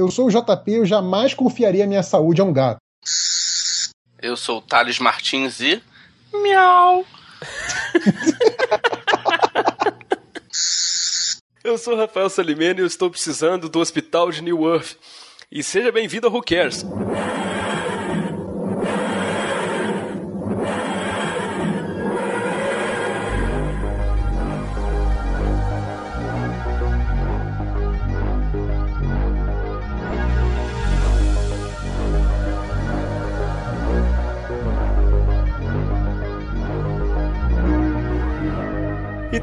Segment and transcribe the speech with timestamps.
[0.00, 2.78] Eu sou o JP, eu jamais confiaria minha saúde a um gato.
[4.18, 5.82] Eu sou o Thales Martins e.
[6.32, 7.04] Miau!
[11.62, 14.96] eu sou o Rafael Salimene e eu estou precisando do hospital de New Earth.
[15.52, 16.82] E seja bem-vindo a Who Cares.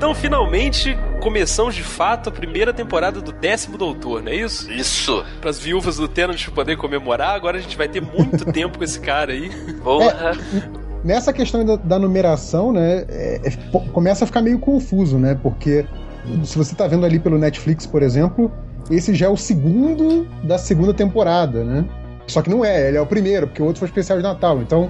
[0.07, 4.71] Então, finalmente, começamos de fato a primeira temporada do décimo Doutor, não é isso?
[4.71, 5.21] Isso.
[5.41, 8.85] Para as viúvas do Tenant poder comemorar, agora a gente vai ter muito tempo com
[8.85, 9.49] esse cara aí.
[9.83, 10.31] Porra.
[10.31, 10.69] É,
[11.03, 15.37] nessa questão da, da numeração, né, é, é, começa a ficar meio confuso, né?
[15.43, 15.85] Porque
[16.45, 18.49] se você tá vendo ali pelo Netflix, por exemplo,
[18.89, 21.83] esse já é o segundo da segunda temporada, né?
[22.27, 24.61] Só que não é, ele é o primeiro, porque o outro foi especial de Natal.
[24.61, 24.89] Então,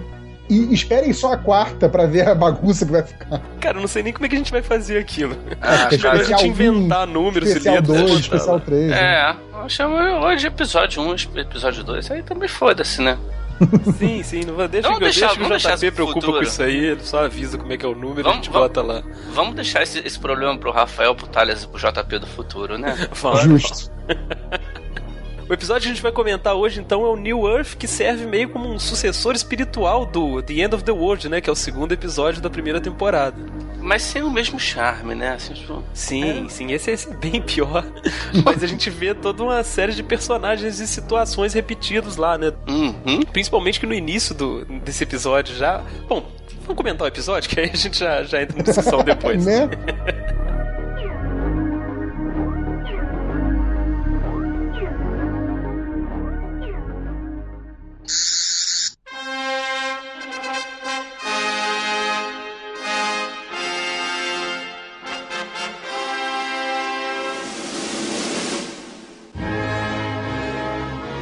[0.50, 3.42] e esperem só a quarta para ver a bagunça que vai ficar.
[3.60, 5.38] Cara, eu não sei nem como é que a gente vai fazer aquilo.
[5.62, 8.02] Ah, Acho melhor a gente inventar números especial e letras.
[8.02, 8.88] 2, especial 3.
[8.88, 8.98] Né?
[8.98, 9.70] É, né?
[9.70, 12.12] chamo hoje episódio 1, episódio 2.
[12.12, 13.18] Aí também foda-se, né?
[13.98, 16.38] sim, sim, não vai, deixa, vamos deixar, deixa vamos o JP preocupa futuro.
[16.38, 18.36] com isso aí, ele só avisa como é que é o número vamos, e a
[18.36, 19.04] gente vamos, bota lá.
[19.34, 22.96] Vamos deixar esse, esse problema pro Rafael, pro Thales e pro JP do futuro, né?
[23.44, 23.92] Justo.
[25.50, 28.26] O episódio que a gente vai comentar hoje, então, é o New Earth, que serve
[28.26, 31.40] meio como um sucessor espiritual do The End of the World, né?
[31.40, 33.38] Que é o segundo episódio da primeira temporada.
[33.80, 35.36] Mas sem o mesmo charme, né?
[35.36, 36.50] Assim, tipo, sim, é.
[36.50, 37.86] sim, esse, esse é bem pior.
[38.44, 42.52] Mas a gente vê toda uma série de personagens e situações repetidos lá, né?
[42.68, 43.22] Uhum.
[43.32, 45.82] Principalmente que no início do, desse episódio já.
[46.10, 46.30] Bom,
[46.64, 49.46] vamos comentar o episódio, que aí a gente já, já entra na discussão depois.
[49.46, 49.70] né?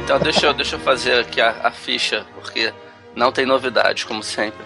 [0.04, 2.72] Então deixa eu, deixa eu fazer aqui a, a ficha, porque
[3.16, 4.64] não tem novidades, como sempre.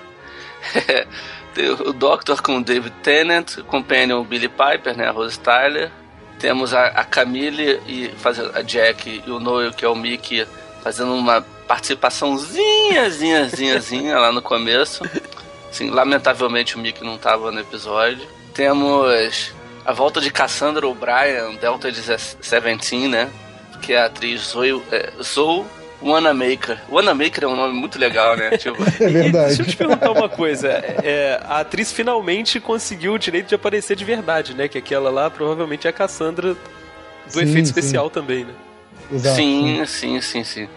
[1.87, 5.91] o Doctor com o David Tennant, o Companion Billy Piper, né, a Rose Tyler.
[6.39, 10.47] Temos a, a Camille e fazendo a Jack e o Noel, que é o Mickey,
[10.83, 15.05] fazendo uma participaçãozinha, zinha, zinha, zinha lá no começo.
[15.71, 18.27] Assim, lamentavelmente o Mickey não estava no episódio.
[18.53, 19.53] Temos
[19.85, 23.31] a volta de Cassandra O'Brien, Delta 17, né?
[23.81, 25.65] que é a atriz Zoe, é, Zoe
[26.03, 26.77] Wanamaker.
[26.91, 28.59] Wanamaker é um nome muito legal, né?
[28.59, 28.83] Tipo...
[29.01, 29.47] é verdade.
[29.47, 30.71] deixa eu te perguntar uma coisa.
[31.05, 34.67] É, a atriz finalmente conseguiu o direito de aparecer de verdade, né?
[34.67, 36.59] Que aquela lá provavelmente é a Cassandra do
[37.29, 37.79] sim, efeito sim.
[37.79, 38.55] especial também, né?
[39.13, 40.69] Exato, sim, sim, sim, sim.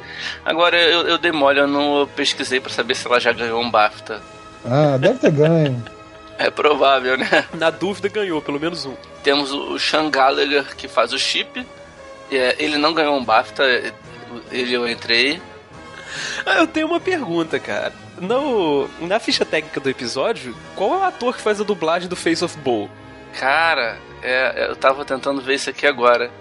[0.44, 3.70] Agora eu, eu dei mole, eu não pesquisei para saber se ela já ganhou um
[3.70, 4.22] BAFTA.
[4.66, 5.84] Ah, deve ter ganho.
[6.36, 7.46] É provável, né?
[7.54, 8.96] Na dúvida ganhou, pelo menos um.
[9.22, 11.64] Temos o Sean Gallagher que faz o chip
[12.36, 13.64] é, ele não ganhou um BAFTA,
[14.52, 15.42] ele eu entrei.
[16.46, 17.94] Ah, eu tenho uma pergunta, cara.
[18.20, 22.16] No, na ficha técnica do episódio, qual é o ator que faz a dublagem do
[22.16, 22.90] Face of Bull?
[23.40, 26.32] Cara, é, eu tava tentando ver isso aqui agora.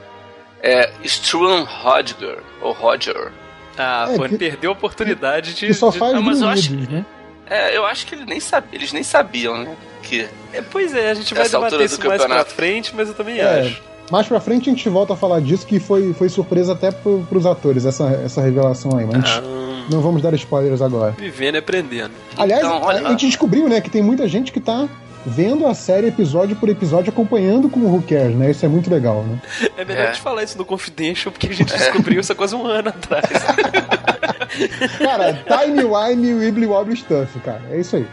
[0.62, 3.32] É Struan Hodger, ou Roger.
[3.76, 5.66] Ah, é, pô, ele perdeu a oportunidade de.
[5.66, 6.22] Que só faz de...
[6.22, 7.04] mas eu acho, né?
[7.48, 9.76] É, eu acho que ele nem sabia, eles nem sabiam, né?
[10.02, 13.38] Que é, pois é, a gente vai debater isso mais pra frente, mas eu também
[13.38, 13.60] é.
[13.60, 13.82] acho.
[14.10, 17.26] Mais pra frente a gente volta a falar disso, que foi, foi surpresa até pro,
[17.28, 19.06] pros atores, essa, essa revelação aí.
[19.06, 19.42] Mas ah,
[19.90, 21.12] não vamos dar spoilers agora.
[21.18, 22.12] Vivendo e aprendendo.
[22.36, 24.88] Aliás, então, a, a gente descobriu, né, que tem muita gente que tá
[25.24, 28.50] vendo a série episódio por episódio, acompanhando com o Who Cares, né?
[28.50, 29.40] Isso é muito legal, né?
[29.76, 30.06] É melhor é.
[30.12, 33.26] gente falar isso no Confidential, porque a gente descobriu isso há quase um ano atrás.
[34.98, 37.62] cara, Time Wine Wibbly Wobbly Stuff, cara.
[37.70, 38.06] É isso aí.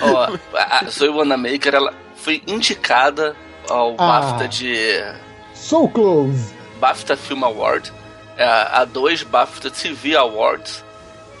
[0.00, 3.34] Ó, oh, a Zoe Wanamaker, ela foi indicada
[3.68, 4.20] ao ah.
[4.20, 5.02] BAFTA de
[5.54, 6.52] So close.
[6.80, 7.92] BAFTA Film Award,
[8.36, 10.84] é, a dois BAFTA TV Awards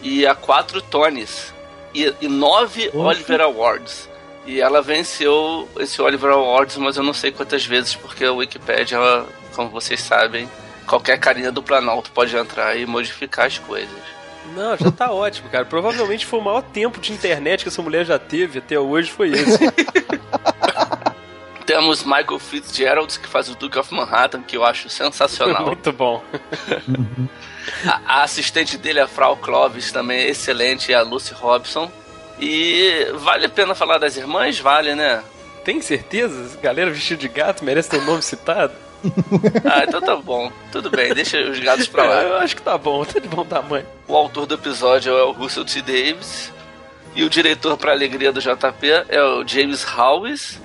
[0.02, 1.52] e a quatro Tonys
[1.94, 2.98] e, e nove Oxe.
[2.98, 4.08] Oliver Awards.
[4.46, 8.98] E ela venceu esse Oliver Awards, mas eu não sei quantas vezes, porque a Wikipedia,
[9.54, 10.48] como vocês sabem,
[10.86, 14.14] qualquer carinha do Planalto pode entrar e modificar as coisas.
[14.54, 15.64] Não, já tá ótimo, cara.
[15.64, 19.30] Provavelmente foi o maior tempo de internet que essa mulher já teve até hoje, foi
[19.30, 19.58] esse.
[21.64, 25.64] Temos Michael Fitzgerald, que faz o Duke of Manhattan, que eu acho sensacional.
[25.66, 26.22] Muito bom.
[27.86, 31.90] a, a, assistente dele, a Frau Clovis, também é excelente, é a Lucy Robson.
[32.40, 34.58] E vale a pena falar das irmãs?
[34.58, 35.22] Vale, né?
[35.64, 36.58] Tem certeza?
[36.60, 38.74] Galera vestida de gato merece ter o nome citado?
[39.64, 40.50] ah, então tá bom.
[40.72, 42.22] Tudo bem, deixa os gatos pra lá.
[42.24, 43.86] Eu acho que tá bom, tá de bom tamanho.
[44.08, 45.82] O autor do episódio é o Russell T.
[45.82, 46.52] Davis.
[47.14, 50.60] E o diretor, pra alegria do JP, é o James Howes.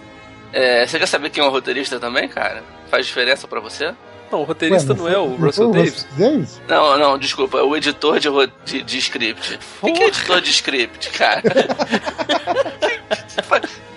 [0.52, 2.64] É, você quer saber quem é o roteirista também, cara?
[2.90, 3.94] Faz diferença para você?
[4.32, 6.08] Não, o roteirista Ué, não, não, é o Russell Davis?
[6.18, 6.62] Davis?
[6.68, 8.30] Não, não, desculpa, é o editor de,
[8.66, 9.60] de, de script.
[9.82, 11.42] O que é editor de script, cara?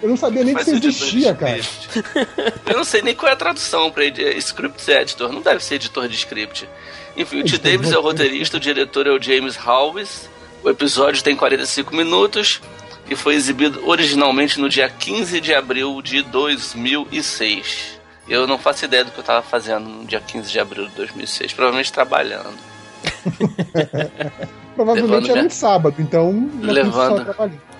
[0.02, 1.61] Eu não sabia nem que isso existia, cara.
[2.67, 5.32] Eu não sei nem qual é a tradução pra script editor.
[5.32, 6.69] Não deve ser editor de script.
[7.17, 7.58] Enfim, o T.
[7.58, 10.29] Davis é o roteirista, o diretor é o James Howes.
[10.64, 12.61] O episódio tem 45 minutos
[13.11, 17.91] e foi exibido originalmente no dia 15 de abril de 2006.
[18.28, 20.94] Eu não faço ideia do que eu estava fazendo no dia 15 de abril de
[20.94, 22.56] 2006, provavelmente trabalhando.
[24.76, 27.22] provavelmente era um sábado, então levando.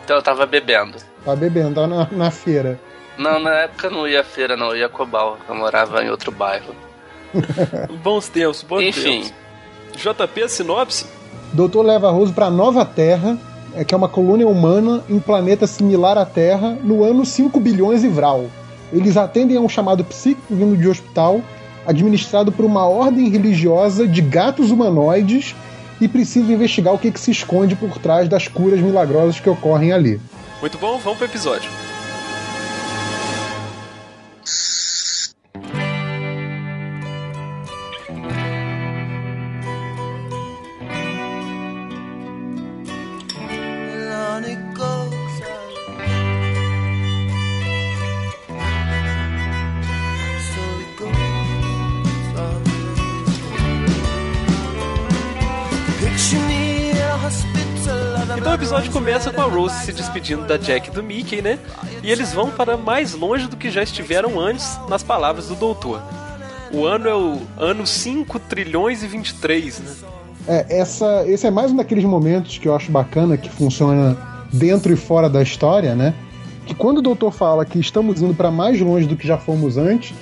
[0.05, 0.99] Então eu estava bebendo.
[1.25, 2.79] Tava bebendo, tava na, na feira.
[3.17, 5.39] Não, na época não ia à feira, não, eu ia a Cobal.
[5.49, 6.75] Eu morava em outro bairro.
[8.03, 9.23] bons tempos, bons Enfim.
[9.23, 9.33] tempos.
[9.97, 11.07] JP, sinopse?
[11.53, 13.39] Doutor leva Rose para Nova Terra,
[13.75, 17.61] é que é uma colônia humana em um planeta similar à Terra, no ano 5
[17.61, 18.47] bilhões e Vral.
[18.93, 21.41] Eles atendem a um chamado psíquico vindo de hospital,
[21.87, 25.55] administrado por uma ordem religiosa de gatos humanoides,
[26.01, 29.93] e precisam investigar o que, que se esconde por trás das curas milagrosas que ocorrem
[29.93, 30.21] ali.
[30.61, 31.17] Muito bom, vamos.
[31.17, 31.71] Então o episódio
[58.93, 61.59] começa com a Rose se despedindo da Jack e do Mickey, né?
[62.03, 66.01] E eles vão para mais longe do que já estiveram antes, nas palavras do doutor.
[66.73, 69.95] O ano é o ano 5 trilhões e 23, né?
[70.47, 74.17] É, essa, esse é mais um daqueles momentos que eu acho bacana, que funciona
[74.53, 76.15] dentro e fora da história, né?
[76.65, 79.77] Que quando o doutor fala que estamos indo para mais longe do que já fomos
[79.77, 80.15] antes,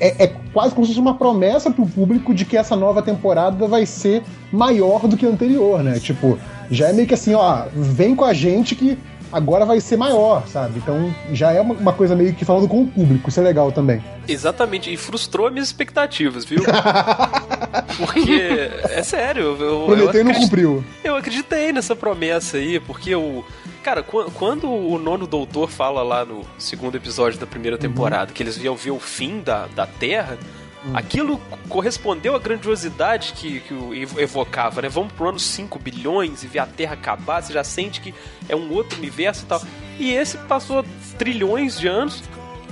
[0.00, 3.68] é, é, quase como se fosse uma promessa pro público de que essa nova temporada
[3.68, 4.22] vai ser
[4.52, 5.98] maior do que a anterior, né?
[5.98, 6.38] Tipo,
[6.70, 8.98] já é meio que assim, ó, vem com a gente que
[9.32, 10.78] agora vai ser maior, sabe?
[10.78, 14.04] Então já é uma, coisa meio que falando com o público, isso é legal também.
[14.28, 16.62] Exatamente, e frustrou minhas expectativas, viu?
[17.96, 19.84] porque, é sério, eu.
[19.86, 20.84] Prometeu e não cumpriu.
[21.02, 23.42] Eu acreditei nessa promessa aí, porque o.
[23.82, 27.82] Cara, quando o nono doutor fala lá no segundo episódio da primeira uhum.
[27.82, 28.34] temporada uhum.
[28.34, 30.38] que eles iam ver o fim da, da Terra,
[30.84, 30.90] Hum.
[30.94, 33.74] Aquilo correspondeu à grandiosidade que, que
[34.18, 34.88] evocava, né?
[34.88, 38.14] Vamos pro ano 5 bilhões e ver a Terra acabar, você já sente que
[38.48, 39.62] é um outro universo e tal.
[39.98, 40.84] E esse passou
[41.18, 42.22] trilhões de anos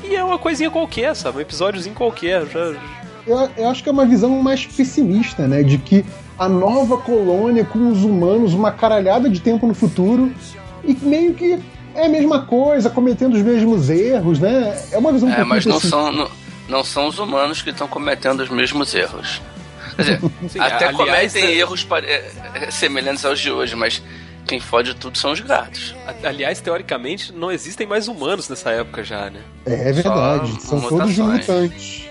[0.03, 1.39] e é uma coisinha qualquer, sabe?
[1.39, 2.47] Um episódiozinho qualquer.
[2.47, 2.75] Já...
[3.27, 5.63] Eu, eu acho que é uma visão mais pessimista, né?
[5.63, 6.05] De que
[6.39, 10.33] a nova colônia com os humanos, uma caralhada de tempo no futuro,
[10.83, 11.59] e meio que
[11.95, 14.81] é a mesma coisa, cometendo os mesmos erros, né?
[14.91, 16.11] É uma visão É, mas não são.
[16.11, 16.40] Não
[16.71, 19.43] não são os humanos que estão cometendo os mesmos erros.
[19.97, 21.55] Quer dizer, Sim, até aliás, cometem é...
[21.57, 24.03] erros é, é, semelhantes aos de hoje, mas
[24.47, 25.95] quem fode tudo são os gatos.
[26.23, 29.41] Aliás, teoricamente, não existem mais humanos nessa época já, né?
[29.67, 32.09] É, é verdade, Só são todos mutantes.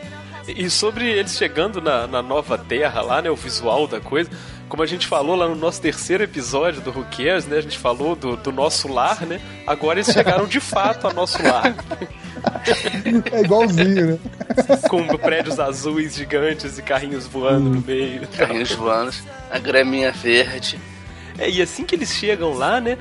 [0.47, 3.29] E sobre eles chegando na, na nova Terra lá, né?
[3.29, 4.29] O visual da coisa.
[4.67, 7.57] Como a gente falou lá no nosso terceiro episódio do Who Cares, né?
[7.57, 9.39] A gente falou do, do nosso lar, né?
[9.65, 11.75] Agora eles chegaram de fato ao nosso lar.
[13.31, 14.19] É igualzinho, né?
[14.89, 17.73] Com prédios azuis gigantes e carrinhos voando hum.
[17.75, 18.27] no meio.
[18.27, 19.11] Carrinhos voando,
[19.49, 20.79] a graminha verde.
[21.37, 22.97] É, e assim que eles chegam lá, né?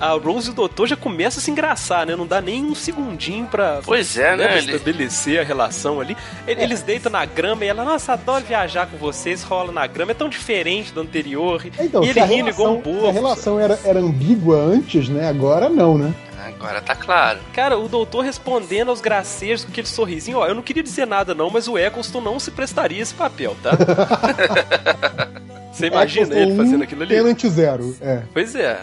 [0.00, 2.14] a Rose e o Doutor já começa a se engraçar, né?
[2.14, 4.58] Não dá nem um segundinho pra, pois é, né, né?
[4.58, 6.16] estabelecer a relação ali.
[6.46, 10.12] Eles deitam na grama e ela, nossa, adoro viajar com vocês, rola na grama.
[10.12, 11.64] É tão diferente do anterior.
[11.78, 13.08] Então, e ele rindo igual um bobo.
[13.08, 15.28] a relação era, era ambígua antes, né?
[15.28, 16.14] Agora não, né?
[16.46, 17.40] Agora tá claro.
[17.52, 21.34] Cara, o doutor respondendo aos gracejos com aquele sorrisinho, ó, eu não queria dizer nada
[21.34, 23.72] não, mas o Eccleston não se prestaria esse papel, tá?
[25.72, 27.14] Você imagina ele fazendo aquilo ali?
[27.14, 28.22] Tenant zero, é.
[28.32, 28.80] Pois é.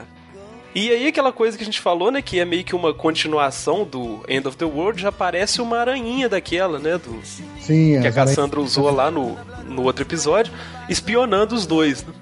[0.76, 3.84] E aí aquela coisa que a gente falou, né, que é meio que uma continuação
[3.84, 7.20] do End of the World, já parece uma aranhinha daquela, né, do
[7.62, 10.52] Sim, que a Cassandra usou lá no, no outro episódio,
[10.90, 12.04] espionando os dois.
[12.04, 12.14] Né?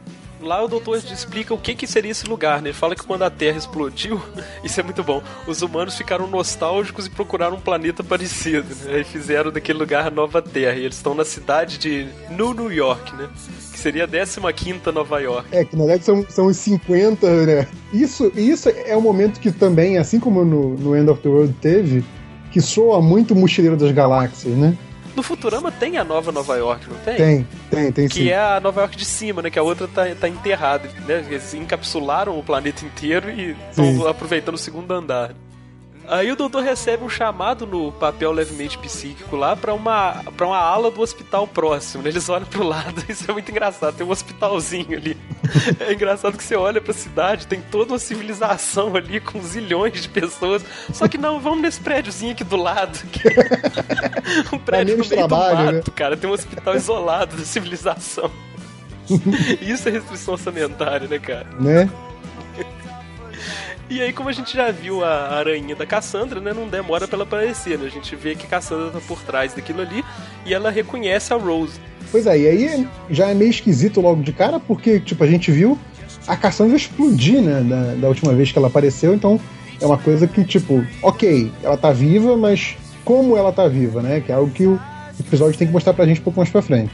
[0.41, 2.69] Lá o doutor explica o que, que seria esse lugar, né?
[2.69, 4.21] Ele fala que quando a Terra explodiu,
[4.63, 8.95] isso é muito bom, os humanos ficaram nostálgicos e procuraram um planeta parecido, né?
[8.95, 10.75] Aí fizeram daquele lugar a Nova Terra.
[10.75, 13.29] E eles estão na cidade de New New York, né?
[13.71, 15.47] Que seria a 15 Nova York.
[15.51, 17.67] É, que na verdade são, são os 50, né?
[17.93, 21.53] Isso, isso é um momento que também, assim como no, no End of the World
[21.61, 22.03] teve,
[22.51, 24.77] que soa muito Mochileiro das Galáxias, né?
[25.15, 27.15] No Futurama tem a nova Nova York, não tem?
[27.15, 28.29] Tem, tem, tem Que sim.
[28.29, 29.49] é a Nova York de cima, né?
[29.49, 31.25] Que a outra tá, tá enterrada, né?
[31.29, 35.33] Eles encapsularam o planeta inteiro e estão aproveitando o segundo andar.
[36.11, 40.57] Aí o doutor recebe um chamado no papel levemente psíquico lá pra uma, pra uma
[40.57, 42.03] ala do hospital próximo.
[42.03, 42.09] né?
[42.09, 43.95] Eles olham pro lado, isso é muito engraçado.
[43.95, 45.15] Tem um hospitalzinho ali.
[45.79, 50.09] É engraçado que você olha pra cidade, tem toda uma civilização ali com zilhões de
[50.09, 50.63] pessoas.
[50.93, 52.99] Só que não, vamos nesse prédiozinho aqui do lado.
[53.07, 53.29] que-
[54.53, 55.71] um prédio no meio trabalho, do né?
[55.77, 56.17] mato, cara.
[56.17, 58.29] Tem um hospital isolado da civilização.
[59.61, 61.47] Isso é restrição orçamentária, né, cara?
[61.59, 61.89] Né?
[63.91, 66.53] E aí, como a gente já viu a aranha da Cassandra, né?
[66.53, 67.87] Não demora pra ela aparecer, né?
[67.87, 70.01] A gente vê que Cassandra tá por trás daquilo ali
[70.45, 71.77] e ela reconhece a Rose.
[72.09, 75.51] Pois é, e aí já é meio esquisito logo de cara, porque, tipo, a gente
[75.51, 75.77] viu
[76.25, 79.37] a Cassandra explodir, né, da, da última vez que ela apareceu, então
[79.81, 84.21] é uma coisa que, tipo, ok, ela tá viva, mas como ela tá viva, né?
[84.21, 84.79] Que é algo que o
[85.19, 86.93] episódio tem que mostrar pra gente um pouco mais pra frente.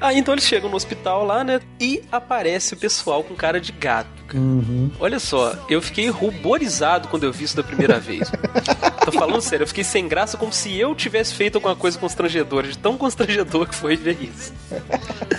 [0.00, 1.60] Ah, então eles chegam no hospital lá, né?
[1.78, 4.13] E aparece o pessoal com cara de gato.
[4.32, 4.90] Uhum.
[4.98, 8.30] Olha só, eu fiquei ruborizado quando eu vi isso da primeira vez.
[9.14, 12.76] Falando sério, eu fiquei sem graça como se eu tivesse feito alguma coisa constrangedora, de
[12.78, 14.52] tão constrangedor que foi ver isso.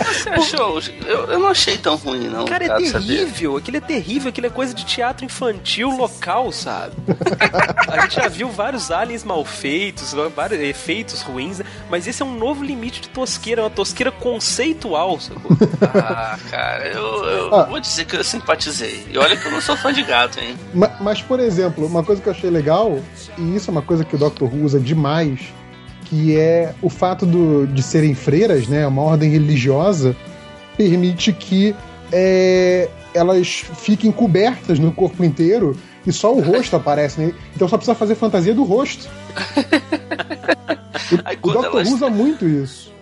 [0.05, 0.79] Você achou?
[1.05, 2.45] Eu, eu não achei tão ruim, não.
[2.45, 3.57] Cara, é terrível.
[3.57, 4.29] Aquilo é terrível.
[4.29, 6.93] Aquilo é coisa de teatro infantil local, sabe?
[7.91, 12.35] a gente já viu vários aliens mal feitos, vários efeitos ruins, mas esse é um
[12.35, 13.61] novo limite de tosqueira.
[13.61, 15.51] É uma tosqueira conceitual, sacou?
[15.95, 17.63] Ah, cara, eu, eu Ah.
[17.63, 19.05] vou dizer que eu simpatizei.
[19.11, 20.57] E olha que eu não sou fã de gato, hein?
[20.73, 22.99] Ma- Mas, por exemplo, uma coisa que eu achei legal,
[23.37, 24.43] e isso é uma coisa que o Dr.
[24.43, 25.39] Who usa demais,
[26.05, 28.85] que é o fato do- de serem freiras, né?
[28.87, 30.15] Uma ordem religiosa,
[30.77, 31.75] permite que
[32.11, 37.33] é, elas fiquem cobertas no corpo inteiro e só o rosto aparece, né?
[37.55, 39.07] Então só precisa fazer fantasia do rosto.
[41.25, 41.65] Aí O Dr.
[41.65, 41.87] elas.
[41.87, 42.93] Who usa muito isso.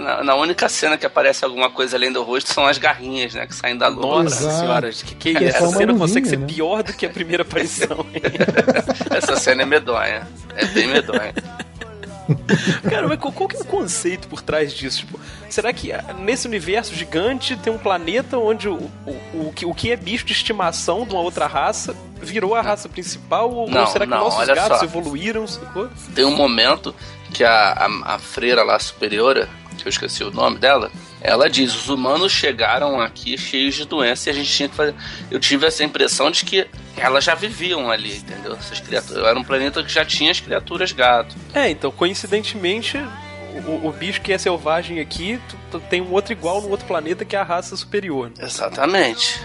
[0.00, 3.46] Na, na única cena que aparece alguma coisa além do rosto são as garrinhas, né?
[3.46, 4.22] Que saem da lua.
[4.22, 4.58] Nossa Exato.
[4.58, 6.46] senhora, que, que Que é essa cena consegue ser né?
[6.46, 8.06] pior do que a primeira aparição.
[9.10, 10.26] Essa cena é medonha.
[10.56, 11.34] É bem medonha.
[12.88, 14.98] Cara, mas qual, que é o conceito por trás disso?
[15.00, 18.74] Tipo, será que ah, nesse universo gigante tem um planeta onde o,
[19.06, 22.62] o, o, que, o que é bicho de estimação de uma outra raça virou a
[22.62, 23.50] raça principal?
[23.50, 24.84] Ou, Não, ou será que não, nossos gatos só.
[24.84, 25.46] evoluíram?
[25.46, 25.88] Sacou?
[26.14, 26.94] Tem um momento
[27.32, 29.48] que a, a, a freira lá superiora,
[29.82, 34.28] que eu esqueci o nome dela, ela diz: os humanos chegaram aqui cheios de doença
[34.28, 34.94] e a gente tinha que fazer.
[35.30, 38.54] Eu tive essa impressão de que elas já viviam ali, entendeu?
[38.54, 39.24] Essas criaturas.
[39.24, 41.34] Era um planeta que já tinha as criaturas gato.
[41.54, 42.96] É, então, coincidentemente,
[43.66, 45.38] o, o bicho que é selvagem aqui
[45.90, 48.30] tem um outro igual no outro planeta que é a raça superior.
[48.40, 49.40] Exatamente.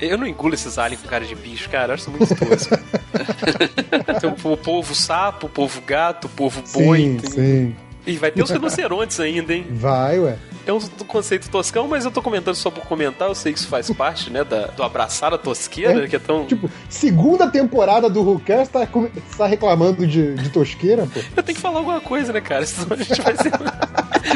[0.00, 1.90] Eu não engulo esses aliens com cara de bicho, cara.
[1.92, 2.76] Eu acho muito tosco.
[4.20, 6.98] tem o, o povo sapo, o povo gato, o povo boi.
[6.98, 7.76] Sim, tem- sim.
[8.06, 9.66] E vai ter os rinocerontes ainda, hein?
[9.70, 10.36] Vai, ué.
[10.66, 13.28] É um conceito toscão, mas eu tô comentando só por comentar.
[13.28, 16.18] Eu sei que isso faz parte, né, da, do abraçar a tosqueira, É, que é
[16.18, 16.46] tão.
[16.46, 18.88] Tipo, segunda temporada do Whocast tá,
[19.36, 21.20] tá reclamando de, de tosqueira, pô.
[21.36, 22.64] Eu tenho que falar alguma coisa, né, cara?
[22.66, 23.52] Senão a gente vai ser...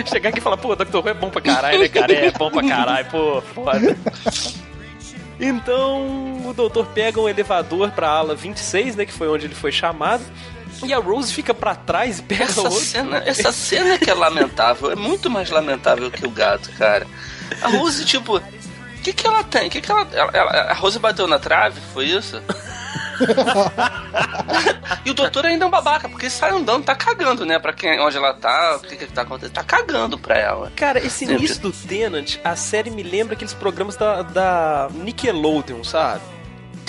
[0.10, 0.96] chegar aqui e falar, pô, Dr.
[0.96, 2.12] Who é bom pra caralho, né, cara?
[2.12, 3.96] É bom pra caralho, pô, foda.
[5.38, 9.70] Então, o doutor pega um elevador pra ala 26, né, que foi onde ele foi
[9.70, 10.24] chamado.
[10.84, 12.78] E a Rose fica pra trás e pega Essa outro.
[12.78, 17.06] cena, essa cena que é lamentável, é muito mais lamentável que o gato, cara.
[17.62, 18.42] A Rose, tipo, o
[19.02, 19.68] que, que ela tem?
[19.70, 22.42] Que que ela, ela- a Rose bateu na trave, foi isso?
[25.04, 27.58] e o doutor ainda é um babaca, porque sai andando, tá cagando, né?
[27.58, 30.72] Pra quem, onde ela tá, o que que tá acontecendo, tá cagando pra ela.
[30.76, 36.20] Cara, esse início do Tenant, a série me lembra aqueles programas da, da Nickelodeon, sabe?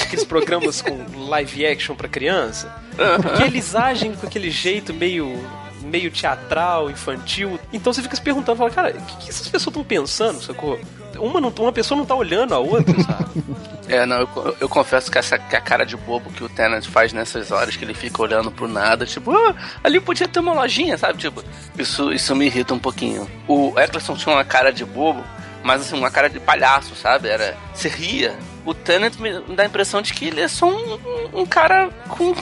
[0.02, 2.74] Aqueles programas com live action pra criança.
[3.22, 5.38] Porque eles agem com aquele jeito meio
[5.82, 7.58] meio teatral, infantil.
[7.72, 10.78] Então você fica se perguntando, fala, cara, o que, que essas pessoas estão pensando, sacou?
[11.18, 13.44] Uma, não, uma pessoa não tá olhando a outra, sabe?
[13.88, 16.50] É, não, eu, eu- eu confesso que essa que a cara de bobo que o
[16.50, 20.40] Tenant faz nessas horas, que ele fica olhando pro nada, tipo, ah, ali podia ter
[20.42, 21.20] uma lojinha, sabe?
[21.20, 21.42] Tipo,
[21.80, 23.26] isso, isso me irrita um pouquinho.
[23.48, 25.24] O Eccleston tinha uma cara de bobo,
[25.64, 27.30] mas assim, uma cara de palhaço, sabe?
[27.30, 27.56] Era.
[27.74, 28.36] Você ria.
[28.68, 31.90] O Tenant me dá a impressão de que ele é só um, um- um cara
[32.10, 32.34] com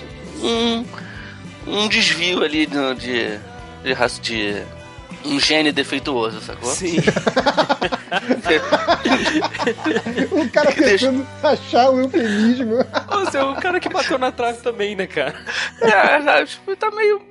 [0.42, 0.86] um,
[1.68, 3.40] um desvio ali de, de,
[3.84, 4.62] de, raça- de
[5.24, 6.70] um gene defeituoso, sacou?
[6.72, 6.98] Sim.
[10.32, 12.78] O cara Deixa- tentando achar o eufemismo.
[13.10, 15.36] Você é o cara que bateu na trave também, né, cara?
[15.82, 17.22] É, sabe, tipo, tá meio.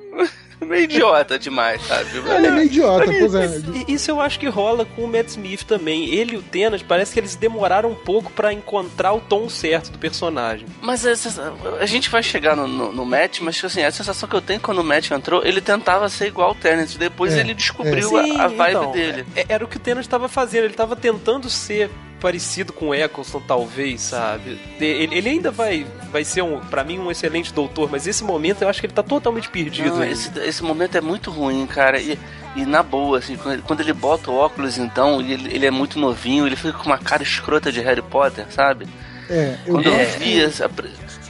[0.68, 2.09] meio idiota demais, sabe?
[2.16, 3.49] Ele é meio idiota, pois é.
[3.88, 6.09] Isso eu acho que rola com o Matt Smith também.
[6.14, 9.90] Ele e o Tenant, parece que eles demoraram um pouco para encontrar o tom certo
[9.90, 10.66] do personagem.
[10.83, 14.35] Mas essa, a gente vai chegar no, no, no Matt, mas assim, a sensação que
[14.35, 16.97] eu tenho quando o Matt entrou, ele tentava ser igual ao Tenant.
[16.97, 19.26] Depois É, ele descobriu Sim, a, a vibe então, dele.
[19.37, 20.64] é- Era o que o Tenant estava fazendo.
[20.64, 21.90] Ele estava tentando ser
[22.25, 24.59] parecido com o Eccleston, talvez, sabe?
[24.81, 28.62] Ele, ele ainda vai, vai ser, um, para mim, um excelente doutor, mas esse momento
[28.62, 29.97] eu acho que ele tá totalmente perdido.
[29.97, 32.00] Não, esse, esse momento é muito ruim, cara.
[32.00, 32.19] E,
[32.57, 35.66] e na boa, assim, quando ele, quando ele bota o óculos, então, e ele, ele
[35.66, 38.88] é muito novinho, ele fica com uma cara escrota de Harry Potter, sabe?
[39.28, 40.04] É, eu Quando eu É.
[40.07, 40.71] vi essa,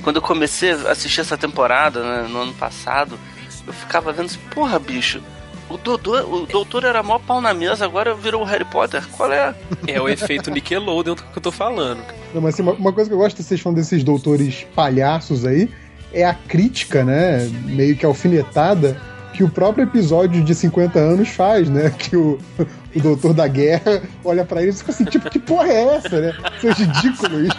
[0.00, 3.18] quando eu comecei a assistir essa temporada, né, no ano passado,
[3.66, 5.20] eu ficava vendo assim, porra, bicho,
[5.74, 9.04] o doutor, o doutor era mó pau na mesa, agora virou o Harry Potter.
[9.16, 9.54] Qual é?
[9.86, 12.00] É o efeito Nickelodeon que eu tô falando.
[12.32, 15.44] Não, mas assim, uma, uma coisa que eu gosto de vocês falando desses doutores palhaços
[15.44, 15.68] aí
[16.12, 17.48] é a crítica, né?
[17.64, 19.00] Meio que alfinetada
[19.34, 21.90] que o próprio episódio de 50 anos faz, né?
[21.98, 22.38] Que o,
[22.94, 26.20] o doutor da guerra olha pra ele e fica assim, tipo, que porra é essa,
[26.20, 26.32] né?
[26.56, 27.40] Isso é ridículo.
[27.44, 27.58] Isso,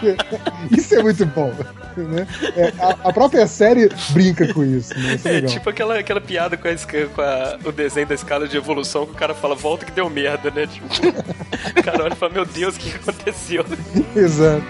[0.71, 1.53] isso é muito bom.
[1.97, 2.25] Né?
[2.55, 5.15] É, a, a própria série brinca com isso, né?
[5.15, 6.73] Isso é É tipo aquela, aquela piada com, a,
[7.13, 10.09] com a- o desenho da escala de evolução que o cara fala, volta que deu
[10.09, 10.67] merda, né?
[10.67, 13.65] Tipo, o cara olha e fala, meu Deus, o que aconteceu?
[14.15, 14.63] Exato.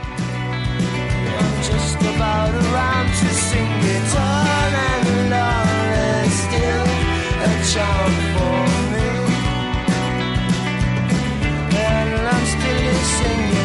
[1.62, 6.85] just about around to sing guitar and love still
[13.06, 13.65] singing.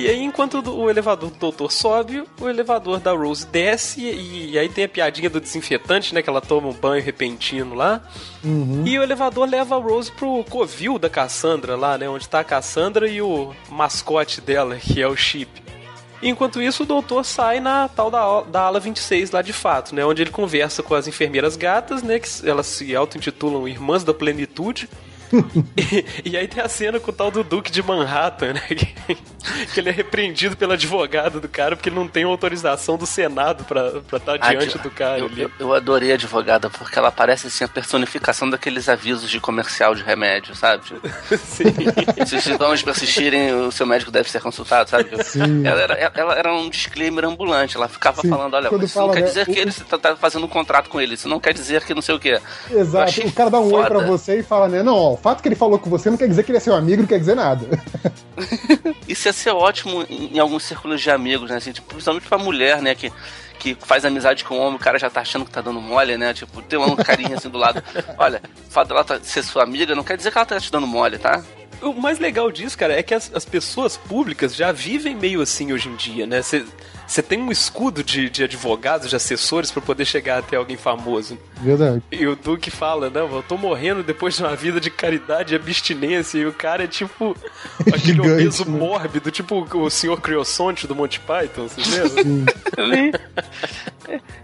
[0.00, 4.68] E aí, enquanto o elevador do doutor sobe, o elevador da Rose desce, e, aí
[4.68, 6.22] tem a piadinha do desinfetante, né?
[6.22, 8.02] Que ela toma um banho repentino lá.
[8.86, 12.08] E o elevador leva a Rose pro covil da Cassandra lá, né?
[12.08, 15.50] Onde tá a Cassandra e o mascote dela, que é o Chip.
[16.22, 20.04] Enquanto isso, o doutor sai na tal da, da ala 26 lá de fato, né?
[20.04, 22.18] Onde ele conversa com as enfermeiras gatas, né?
[22.18, 24.88] Que elas se auto-intitulam Irmãs da Plenitude.
[25.76, 28.60] E, e aí tem a cena com o tal do Duque de Manhattan, né?
[28.60, 28.86] Que,
[29.72, 33.64] que ele é repreendido pela advogada do cara porque ele não tem autorização do Senado
[33.64, 35.42] pra pra estar Ah, diante do cara eu, ali.
[35.42, 39.94] eu, eu adorei a advogada, porque ela parece assim a personificação daqueles avisos de comercial
[39.94, 40.84] de remédio, sabe?
[40.84, 41.64] Tipo, Sim.
[42.26, 45.10] Se os sintomas persistirem, o seu médico deve ser consultado, sabe?
[45.24, 45.66] Sim.
[45.66, 47.76] Ela era, ela era um disclaimer ambulante.
[47.76, 48.28] Ela ficava Sim.
[48.28, 50.48] falando: olha, Quando isso fala, não quer né, dizer que ele tá, tá fazendo um
[50.48, 51.14] contrato com ele.
[51.14, 52.40] Isso não quer dizer que não sei o quê.
[52.70, 53.20] Exato.
[53.26, 54.06] O cara dá um oi pra foda.
[54.06, 54.82] você e fala, né?
[54.82, 56.74] Não, ó, fato que ele falou com você não quer dizer que ele é seu
[56.74, 57.66] amigo, não quer dizer nada.
[59.08, 61.56] Isso ia ser ótimo em, em alguns círculos de amigos, né?
[61.56, 62.94] Assim, tipo, principalmente pra mulher, né?
[62.94, 63.12] Que,
[63.58, 66.16] que faz amizade com o homem, o cara já tá achando que tá dando mole,
[66.16, 66.32] né?
[66.32, 67.82] Tipo, tem um carinha assim do lado.
[68.18, 70.70] Olha, o fato dela tá- ser sua amiga não quer dizer que ela tá te
[70.72, 71.42] dando mole, tá?
[71.82, 75.72] O mais legal disso, cara, é que as, as pessoas públicas já vivem meio assim
[75.72, 76.42] hoje em dia, né?
[76.42, 81.38] Você tem um escudo de, de advogados, de assessores pra poder chegar até alguém famoso.
[81.56, 82.02] Verdade.
[82.12, 85.56] E o Duque fala, não, eu tô morrendo depois de uma vida de caridade e
[85.56, 86.38] abstinência.
[86.38, 87.36] E o cara é tipo
[87.80, 88.78] aquele Gigante, obeso né?
[88.78, 91.80] mórbido, tipo o senhor Criosonte do Monty Python, você
[92.78, 93.20] lembra?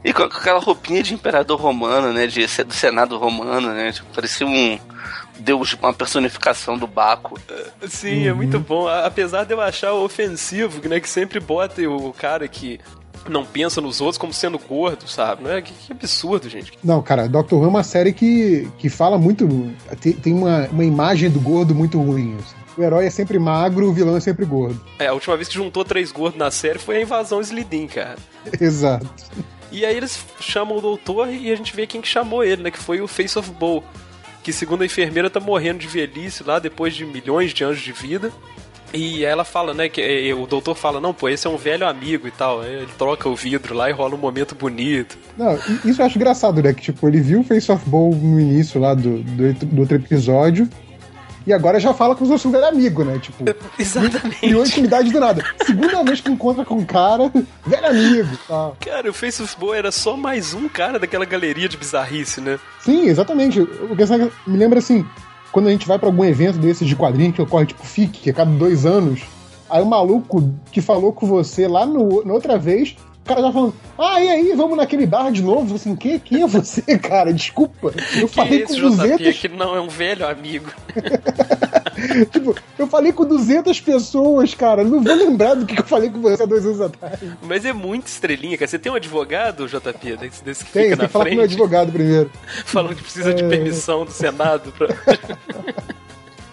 [0.04, 2.28] E com, com aquela roupinha de imperador romano, né?
[2.28, 3.90] De, do Senado romano, né?
[3.90, 4.78] Tipo, parecia um
[5.38, 7.38] deus, uma personificação do Baco.
[7.88, 8.88] Sim, é muito bom.
[8.88, 11.00] Apesar de eu achar ofensivo, né?
[11.00, 12.80] Que sempre bota o cara que
[13.28, 15.44] não pensa nos outros como sendo gordo, sabe?
[15.44, 15.60] Não é?
[15.62, 16.72] Que, que absurdo, gente.
[16.82, 19.48] Não, cara, Doctor Who é uma série que, que fala muito.
[20.00, 22.36] Tem, tem uma, uma imagem do gordo muito ruim.
[22.38, 22.54] assim.
[22.76, 24.80] O herói é sempre magro, o vilão é sempre gordo.
[24.98, 28.16] É, a última vez que juntou três gordos na série foi a invasão Slidin, cara.
[28.60, 29.06] Exato.
[29.72, 32.70] E aí eles chamam o doutor e a gente vê quem que chamou ele, né?
[32.70, 33.82] Que foi o Face of Bow.
[34.46, 37.90] Que segundo a enfermeira tá morrendo de velhice lá depois de milhões de anos de
[37.90, 38.30] vida.
[38.94, 41.84] E ela fala, né, que eh, o doutor fala, não, pô, esse é um velho
[41.84, 42.62] amigo e tal.
[42.64, 45.18] Ele troca o vidro lá e rola um momento bonito.
[45.36, 46.72] Não, e- isso eu acho engraçado, né?
[46.72, 49.96] Que tipo, ele viu o Face of Bowl no início lá do, do, do outro
[49.96, 50.68] episódio.
[51.46, 53.18] E agora já fala com o seu velho amigo, né?
[53.20, 54.46] Tipo, criou Exatamente.
[54.46, 55.44] intimidade do nada.
[55.64, 57.30] Segunda vez que encontra com o cara,
[57.64, 58.36] velho amigo.
[58.48, 58.72] Tá.
[58.80, 62.58] Cara, o Face of Bow era só mais um cara daquela galeria de bizarrice, né?
[62.80, 63.60] Sim, exatamente.
[63.60, 65.06] O que me lembra assim,
[65.52, 68.30] quando a gente vai pra algum evento desses de quadrinho que ocorre tipo FIC, que
[68.30, 69.22] é cada dois anos,
[69.70, 73.74] aí o maluco que falou com você lá no, na outra vez, cara já falando,
[73.98, 75.74] ah, e aí, vamos naquele bar de novo?
[75.74, 77.32] Assim, que, quem é você, cara?
[77.32, 77.92] Desculpa.
[78.16, 79.38] Eu Que falei esse com JP 200...
[79.38, 80.70] que não é um velho amigo.
[82.30, 84.84] tipo, eu falei com 200 pessoas, cara.
[84.84, 87.18] Não vou lembrar do que eu falei com você há dois anos atrás.
[87.42, 88.68] Mas é muito estrelinha, cara.
[88.68, 91.30] Você tem um advogado, JP, desse, desse que Tem, fica tem na que falar com
[91.30, 92.30] meu frente, advogado primeiro.
[92.66, 93.48] falando que precisa de É.
[93.48, 94.88] permissão do Senado pra...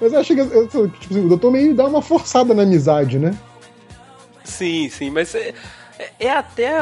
[0.01, 3.33] Mas eu achei que tipo, assim, o doutor meio dá uma forçada na amizade, né?
[4.43, 5.53] Sim, sim, mas é,
[6.23, 6.79] é- é até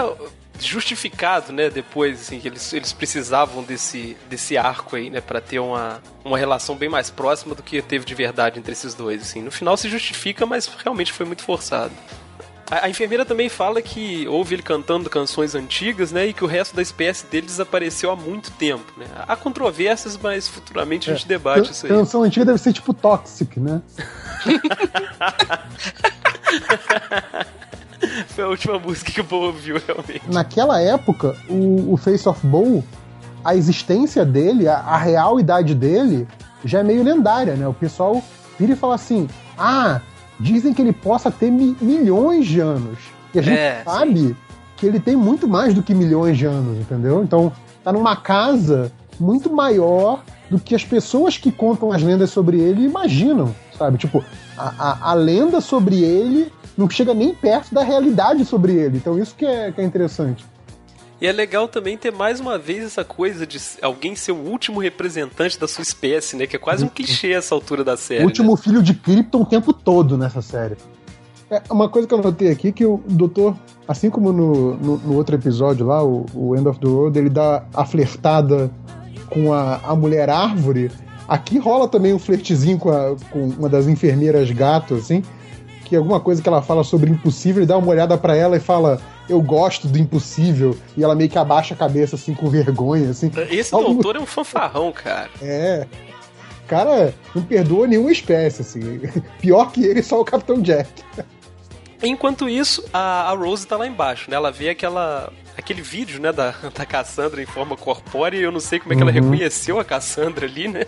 [0.59, 5.57] justificado, né, depois, assim, que eles, eles precisavam desse, desse arco aí, né, pra ter
[5.59, 9.41] uma, uma relação bem mais próxima do que teve de verdade entre esses dois, assim.
[9.41, 11.91] No final se justifica, mas realmente foi muito forçado.
[12.69, 16.47] A, a enfermeira também fala que ouve ele cantando canções antigas, né, e que o
[16.47, 19.07] resto da espécie dele desapareceu há muito tempo, né.
[19.27, 21.91] Há controvérsias, mas futuramente a gente debate Can- isso aí.
[21.91, 23.81] Canção antiga deve ser tipo Toxic, né?
[28.27, 30.21] Foi a última música que o povo ouviu, realmente.
[30.27, 32.83] Naquela época, o, o Face of Bowl,
[33.43, 36.27] a existência dele, a, a real idade dele,
[36.65, 37.67] já é meio lendária, né?
[37.67, 38.21] O pessoal
[38.59, 40.01] vira e fala assim: ah,
[40.39, 42.97] dizem que ele possa ter mi- milhões de anos.
[43.33, 44.35] E a gente É, sabe
[44.77, 47.23] que ele tem muito mais do que milhões de anos, entendeu?
[47.23, 47.51] Então,
[47.83, 52.83] tá numa casa muito maior do que as pessoas que contam as lendas sobre ele
[52.83, 53.97] imaginam, sabe?
[53.97, 54.23] Tipo,
[54.57, 58.97] a, a, a lenda sobre ele não chega nem perto da realidade sobre ele.
[58.97, 60.45] Então, isso que é, que é interessante.
[61.19, 64.79] E é legal também ter mais uma vez essa coisa de alguém ser o último
[64.79, 66.47] representante da sua espécie, né?
[66.47, 68.23] Que é quase um clichê essa altura da série.
[68.23, 70.75] O último filho de Krypton o tempo todo nessa série.
[71.49, 73.55] É, uma coisa que eu notei aqui que o doutor,
[73.87, 77.29] assim como no, no, no outro episódio lá, o, o End of the World, ele
[77.29, 78.71] dá a flertada
[79.29, 80.89] com a, a mulher árvore.
[81.27, 85.21] Aqui rola também um flertezinho com, a- com uma das enfermeiras gato, assim,
[85.91, 88.61] que alguma coisa que ela fala sobre impossível, ele dá uma olhada pra ela e
[88.61, 93.09] fala, eu gosto do impossível, e ela meio que abaixa a cabeça, assim, com vergonha,
[93.09, 93.29] assim.
[93.49, 95.29] Esse Algo- doutor é um fanfarrão, cara.
[95.41, 95.85] É.
[96.65, 99.01] Cara, não perdoa nenhuma espécie, assim.
[99.41, 100.89] Pior que ele, só o Capitão Jack.
[102.01, 104.37] Enquanto isso, a, a Rose tá lá embaixo, né?
[104.37, 105.31] Ela vê aquela.
[105.57, 108.95] aquele vídeo, né, da, da Cassandra em forma corpórea e eu não sei como é
[108.95, 109.21] que ela Uhum.
[109.29, 110.85] reconheceu a Cassandra ali, né?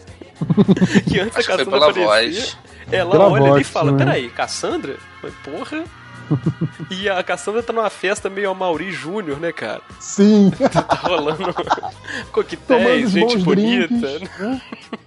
[1.07, 2.05] que antes Acho a foi Cassandra pela aparecia.
[2.41, 2.57] voz.
[2.95, 3.97] Ela Pela olha ali e voz, fala: né?
[3.97, 4.97] Peraí, Cassandra?
[5.21, 5.83] Foi porra.
[6.89, 9.81] e a Cassandra tá numa festa meio Amaury Júnior, né, cara?
[9.99, 10.51] Sim.
[10.71, 11.53] Tá rolando
[12.31, 13.87] coquetéis, gente bonita.
[13.93, 14.39] drinks.
[14.39, 14.61] né?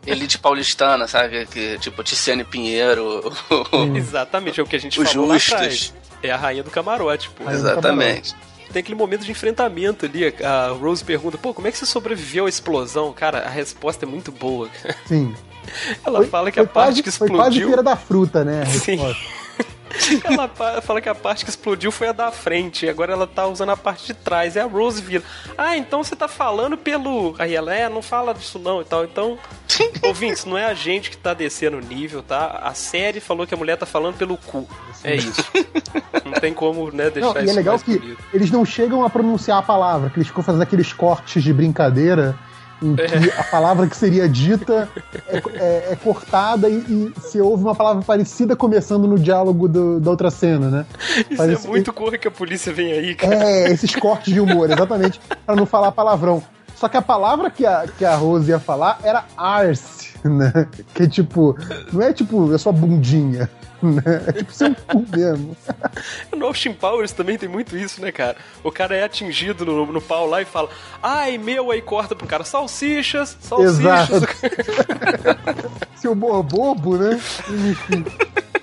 [0.07, 1.47] Elite paulistana, sabe?
[1.47, 3.33] Que, tipo, Tiziane Pinheiro.
[3.95, 5.55] Exatamente, é o que a gente Os falou lá justos.
[5.55, 5.95] atrás.
[6.23, 7.51] É a rainha do camarote, pô.
[7.51, 8.35] Exatamente.
[8.73, 10.35] Tem aquele momento de enfrentamento ali.
[10.45, 13.13] A Rose pergunta, pô, como é que você sobreviveu à explosão?
[13.13, 14.69] Cara, a resposta é muito boa.
[15.07, 15.35] Sim.
[16.05, 17.67] Ela Foi- fala que a parte quase- que Foi quase explodiu.
[17.69, 18.65] feira da fruta, né?
[18.67, 18.99] Sim.
[20.25, 20.49] Ela
[20.83, 23.71] fala que a parte que explodiu foi a da frente, e agora ela tá usando
[23.71, 24.55] a parte de trás.
[24.55, 25.23] É a Rose vira.
[25.57, 27.35] Ah, então você tá falando pelo.
[27.39, 29.05] Aí ela, é, não fala disso não e tal.
[29.05, 29.39] Então,
[30.03, 32.61] ouvintes, não é a gente que tá descendo o nível, tá?
[32.63, 34.69] A série falou que a mulher tá falando pelo cu.
[35.03, 35.43] É isso.
[36.25, 38.19] Não tem como, né, deixar Não, e isso é legal mais que bonito.
[38.35, 42.37] eles não chegam a pronunciar a palavra, que eles ficam fazendo aqueles cortes de brincadeira
[42.83, 43.41] em que É.
[43.41, 44.89] a palavra que seria dita
[45.29, 49.99] é, é- é cortada e, e se ouve uma palavra parecida começando no diálogo do-
[50.01, 50.87] da outra cena, né?
[51.31, 53.35] Isso Parece- é muito corre que a polícia vem aí, cara.
[53.35, 56.43] É, esses cortes de humor, exatamente, pra não falar palavrão.
[56.77, 60.69] Só que a palavra que a, que a Rose ia falar era arse, né?
[60.95, 61.57] Que é tipo,
[61.93, 63.51] não é tipo, é só bundinha,
[63.83, 64.03] né?
[64.27, 65.57] É tipo seu cu mesmo.
[66.37, 68.37] No Austin Powers também tem muito isso, né, cara?
[68.63, 70.69] O cara é atingido no, no pau lá e fala,
[71.03, 73.79] ai meu, aí corta pro cara, salsichas, salsichas.
[73.79, 74.29] Exato.
[75.97, 77.19] Seu bobo, né?
[77.49, 78.05] Enfim.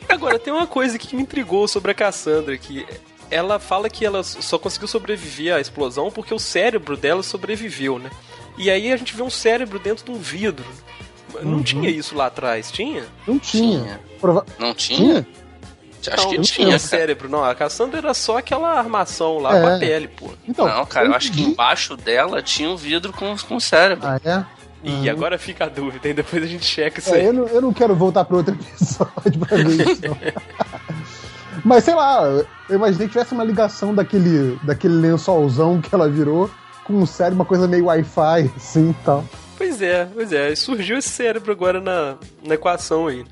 [0.07, 2.85] Agora, tem uma coisa que me intrigou sobre a Cassandra, que
[3.33, 8.09] ela fala que ela só conseguiu sobreviver à explosão porque o cérebro dela sobreviveu, né?
[8.57, 10.65] E aí a gente vê um cérebro dentro de um vidro.
[11.41, 11.63] Não Uhum.
[11.63, 13.05] tinha isso lá atrás, tinha?
[13.27, 13.79] Não tinha.
[13.81, 13.99] Tinha.
[14.21, 15.25] Prova- Não tinha?
[16.05, 17.43] Acho não, que não tinha, tinha cérebro, não.
[17.43, 19.61] A Cassandra era só aquela armação lá É.
[19.61, 20.29] com a pele, pô.
[20.47, 24.05] Então, não, cara, eu acho que entendi- embaixo dela tinha um vidro com, com cérebro.
[24.07, 24.45] Ah, é?
[24.85, 26.13] E agora fica a dúvida, hein?
[26.13, 27.25] Depois a gente checa isso É, aí.
[27.27, 30.01] eu, não, eu não quero voltar para outro episódio pra ver isso.
[31.63, 32.23] Mas sei lá,
[32.69, 36.49] eu imaginei que tivesse uma ligação daquele, daquele lençolzão que ela virou
[36.83, 39.23] com um cérebro, uma coisa meio Wi-Fi, assim e tal.
[39.57, 40.53] Pois é, pois é.
[40.55, 43.25] Surgiu esse cérebro agora na, na equação aí.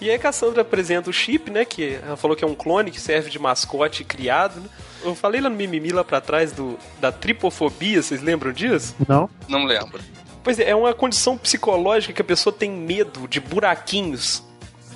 [0.00, 1.64] E aí a Cassandra apresenta o chip, né?
[1.64, 4.68] Que ela falou que é um clone que serve de mascote criado, né?
[5.02, 8.94] Eu falei lá no Mimimi lá pra trás do, da tripofobia, vocês lembram disso?
[9.06, 9.28] Não?
[9.48, 10.00] Não lembro.
[10.42, 14.42] Pois é, é uma condição psicológica que a pessoa tem medo de buraquinhos.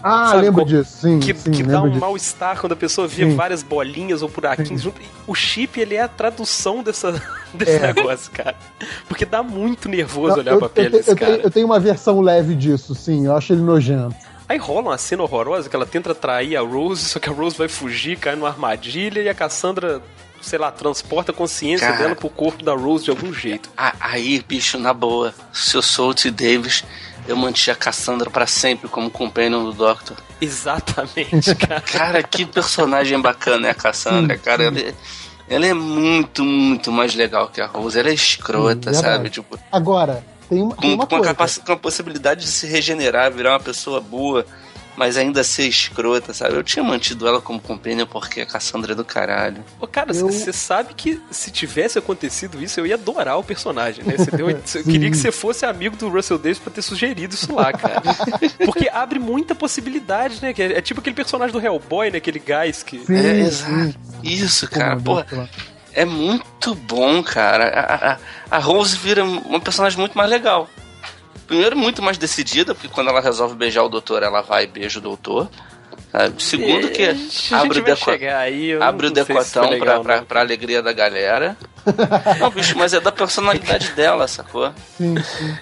[0.02, 1.18] Ah, Sabe lembro disso, sim.
[1.18, 2.00] que, sim, que dá um disso.
[2.00, 3.34] mal-estar quando a pessoa vê Sim.
[3.34, 5.00] várias bolinhas ou buraquinhos junto.
[5.26, 7.12] O chip, ele é a tradução dessa,
[7.52, 7.92] desse É.
[7.92, 8.54] negócio, cara.
[9.08, 11.32] Porque dá muito nervoso Não, olhar eu, pra pele eu, desse eu, cara.
[11.32, 14.14] tenho, eu tenho uma versão leve disso, sim, eu acho ele nojento.
[14.48, 17.58] Aí rola uma cena horrorosa que ela tenta atrair a Rose, só que a Rose
[17.58, 20.00] vai fugir, cai numa armadilha e a Cassandra,
[20.40, 21.98] sei lá, transporta a consciência Cara.
[21.98, 23.68] dela pro corpo da Rose de algum jeito.
[23.76, 26.30] Ah, aí, bicho, na boa, se eu sou o T.
[26.30, 26.82] Davis,
[27.28, 30.16] eu mantinha a Cassandra pra sempre como companion do Doctor.
[30.40, 31.80] Exatamente, cara.
[31.80, 34.64] Cara, que personagem bacana é a Cassandra, cara.
[34.64, 34.94] Ela é,
[35.48, 37.98] ela é muito, muito mais legal que a Rose.
[37.98, 38.96] Ela é escrota, verdade.
[38.98, 39.30] sabe?
[39.30, 41.34] Tipo, Agora, tem uma, tem com, uma com, a coisa.
[41.34, 44.44] capaci- com a possibilidade de se regenerar, virar uma pessoa boa,
[44.98, 46.56] mas ainda ser escrota, sabe?
[46.56, 49.64] Eu tinha mantido ela como companion porque a Cassandra é do caralho.
[49.80, 54.04] Ô, cara, Eu- você sabe que se tivesse acontecido isso, eu ia adorar o personagem,
[54.04, 54.16] né?
[54.18, 57.54] Você deu- eu queria que você fosse amigo do Russell Davis pra ter sugerido isso
[57.54, 58.02] lá, cara.
[58.66, 60.52] Porque abre muita possibilidade, né?
[60.52, 62.18] Que É, é tipo aquele personagem do Hellboy, né?
[62.18, 62.98] Aquele gás que.
[62.98, 63.94] Sim, é, exato.
[64.24, 64.98] Isso, cara.
[65.06, 65.48] Lá.
[65.92, 67.68] é muito bom, cara.
[67.68, 68.18] A, a-
[68.50, 70.68] a Rose vira uma personagem muito mais legal.
[71.48, 75.00] Primeiro, muito mais decidida, porque quando ela resolve beijar o doutor, ela vai e beija
[75.00, 75.48] o doutor.
[76.12, 76.40] sabe?
[76.42, 77.16] Segundo, que É,
[77.50, 80.92] abre o, deco- aí, abre o se foi decotão legal, pra, pra, pra alegria da
[80.92, 81.56] galera.
[82.38, 84.72] Não, bicho, mas é da personalidade dela, sacou?
[84.96, 85.56] Sim, sim.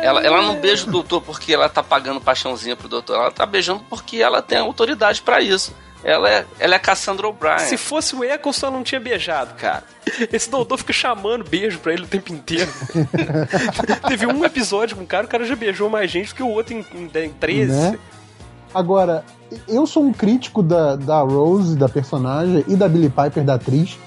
[0.00, 3.16] Ela, ela não beija o doutor porque ela tá pagando paixãozinha pro doutor.
[3.16, 5.74] Ela tá beijando porque ela tem autoridade pra isso.
[6.04, 7.58] Ela é, ela é Cassandra O'Brien.
[7.58, 9.82] Se fosse o Eccleston, ela não tinha beijado, cara.
[10.32, 12.70] Esse doutor fica chamando beijo pra ele o tempo inteiro.
[14.06, 16.48] Teve um episódio com o cara, o cara já beijou mais gente do que o
[16.48, 17.72] outro em, em, em 13.
[17.72, 17.98] Né?
[18.72, 19.24] Agora,
[19.66, 23.98] eu sou um crítico da, da Rose, da personagem, e da Billie Piper, da atriz,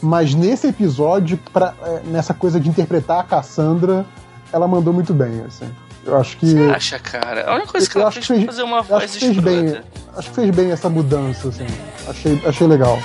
[0.00, 4.04] mas nesse episódio, pra, é, nessa coisa de interpretar a Cassandra,
[4.52, 5.68] ela mandou muito bem, assim.
[6.06, 6.46] Eu acho que.
[6.46, 7.50] Você acha, cara?
[7.50, 9.12] A única coisa que Eu ela acho fez que fez- fazer uma eu acho voz
[9.12, 9.80] que fez bem,
[10.16, 11.66] acho que fez bem essa mudança, assim.
[12.08, 12.98] Achei, achei legal.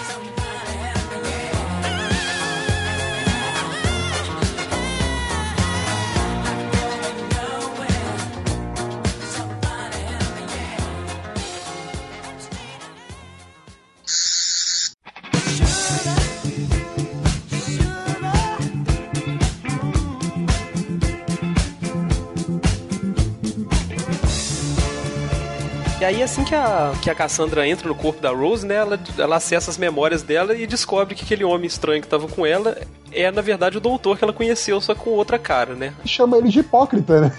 [26.10, 29.36] Aí, assim que a, que a Cassandra entra no corpo da Rose, né, ela, ela
[29.36, 32.78] acessa as memórias dela e descobre que aquele homem estranho que tava com ela
[33.12, 35.93] é, na verdade, o doutor que ela conheceu, só com outra cara, né?
[36.06, 37.32] Chama ele de hipócrita, né?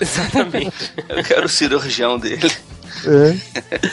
[0.00, 0.92] Exatamente.
[1.08, 2.50] Eu quero o cirurgião dele.
[3.06, 3.90] É.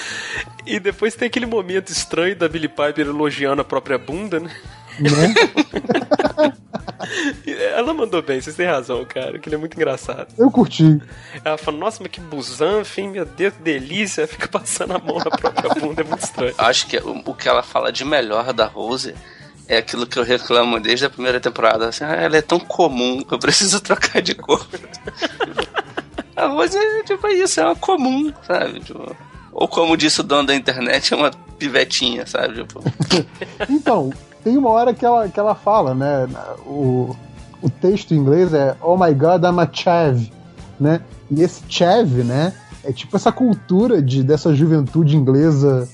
[0.65, 4.49] e depois tem aquele momento estranho da Billie Piper elogiando a própria bunda, né?
[4.99, 5.33] né?
[7.75, 10.27] Ela mandou bem, vocês têm razão, cara, que ele é muito engraçado.
[10.37, 10.99] Eu curti.
[11.43, 13.09] Ela fala, nossa, mas que busanfa, hein?
[13.09, 14.25] Meu Deus, que delícia.
[14.27, 16.53] Fica passando a mão na própria bunda, é muito estranho.
[16.57, 19.13] Acho que o, o que ela fala de melhor da Rose
[19.67, 21.87] é aquilo que eu reclamo desde a primeira temporada.
[21.87, 24.65] Assim, ah, ela é tão comum que eu preciso trocar de cor.
[26.35, 28.79] a Rose é tipo é isso, é uma comum, sabe?
[28.79, 29.15] Tipo,
[29.51, 32.63] ou como disse o dono da internet, é uma pivetinha, sabe?
[32.63, 32.83] Tipo,
[33.69, 34.11] Então,
[34.43, 36.27] tem uma hora que ela, que ela fala, né?
[36.65, 37.15] O,
[37.61, 40.29] o texto em inglês é Oh my God, I'm a chav,
[40.79, 41.01] né?
[41.31, 42.53] E esse chav, né?
[42.83, 45.87] É tipo essa cultura de, dessa juventude inglesa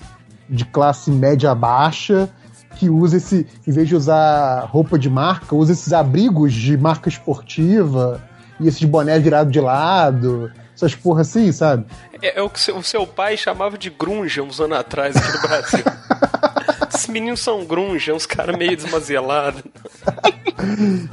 [0.49, 2.27] de classe média baixa
[2.75, 7.09] que usa esse, em vez de usar roupa de marca, usa esses abrigos de marca
[7.09, 8.23] esportiva
[8.59, 11.85] e esses boné virado de lado, essas porra assim, sabe?
[12.21, 15.41] É, é o que o seu pai chamava de grunge uns anos atrás aqui no
[15.41, 15.83] Brasil.
[16.99, 19.61] Esses meninos são grunge, é uns caras meio desmazelados.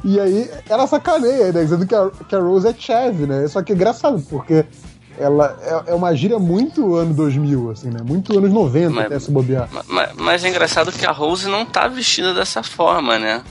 [0.03, 1.63] E aí ela sacaneia, né?
[1.63, 3.47] Dizendo que a, que a Rose é Chev, né?
[3.47, 4.65] Só que é engraçado, porque
[5.17, 7.99] ela é, é uma gíria muito ano 2000, assim, né?
[8.03, 9.69] Muito anos 90 Mas- até se bobear.
[9.71, 13.41] ma- ma- mas é engraçado que a Rose não tá vestida dessa forma, né?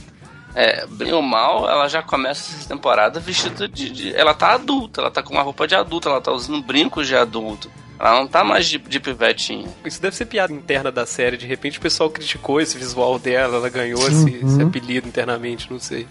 [0.53, 5.01] É, bem ou mal, ela já começa essa temporada vestida de, de- Ela tá adulta,
[5.01, 7.69] ela tá com uma roupa de adulta, ela tá usando brincos de adulto.
[7.99, 9.67] Ela não tá mais de, de pivetinha.
[9.83, 11.37] Isso deve ser piada interna da série.
[11.37, 15.79] De repente o pessoal criticou esse visual dela, ela ganhou esse, esse apelido internamente, não
[15.79, 16.07] sei.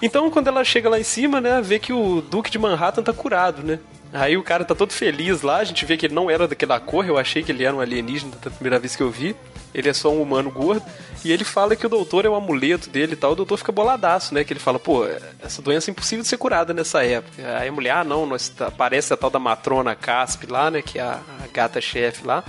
[0.00, 3.12] Então, quando ela chega lá em cima, né, vê que o Duque de Manhattan tá
[3.12, 3.78] curado, né?
[4.12, 6.78] Aí o cara tá todo feliz lá, a gente vê que ele não era daquela
[6.78, 9.34] cor, eu achei que ele era um alienígena da primeira vez que eu vi.
[9.74, 10.84] Ele é só um humano gordo.
[11.24, 13.32] E ele fala que o doutor é o amuleto dele e tal.
[13.32, 14.44] O doutor fica boladaço, né?
[14.44, 15.04] Que ele fala, pô,
[15.42, 17.58] essa doença é impossível de ser curada nessa época.
[17.58, 20.80] Aí a mulher, ah, não, nós tá, parece a tal da matrona Casp lá, né?
[20.80, 22.44] Que é a, a gata-chefe lá.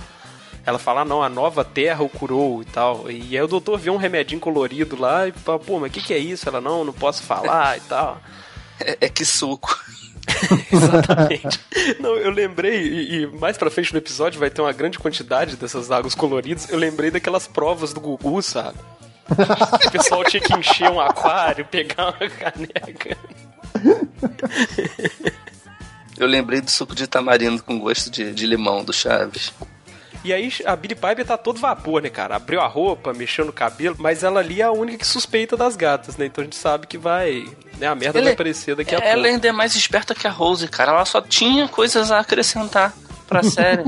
[0.64, 3.10] Ela fala, ah, não, a nova terra o curou e tal.
[3.10, 6.02] E aí o doutor vê um remedinho colorido lá e fala, pô, mas o que,
[6.02, 6.48] que é isso?
[6.48, 8.20] Ela, não, não posso falar e tal.
[8.78, 9.74] É, é que suco.
[10.72, 11.60] Exatamente.
[12.00, 15.56] Não, eu lembrei, e, e mais pra frente no episódio vai ter uma grande quantidade
[15.56, 16.68] dessas águas coloridas.
[16.70, 18.78] Eu lembrei daquelas provas do Gugu, sabe?
[19.28, 23.16] o pessoal tinha que encher um aquário, pegar uma caneca.
[26.16, 29.52] Eu lembrei do suco de tamarindo com gosto de, de limão do Chaves.
[30.26, 32.34] E aí a Billy Piper tá todo vapor, né, cara?
[32.34, 35.76] Abriu a roupa, mexeu no cabelo, mas ela ali é a única que suspeita das
[35.76, 36.26] gatas, né?
[36.26, 37.44] Então a gente sabe que vai.
[37.78, 39.28] Né, a merda Ele- vai aparecer daqui a Ela pouco.
[39.28, 40.90] ainda é mais esperta que a Rose, cara.
[40.92, 42.92] Ela só tinha coisas a acrescentar
[43.28, 43.84] pra série.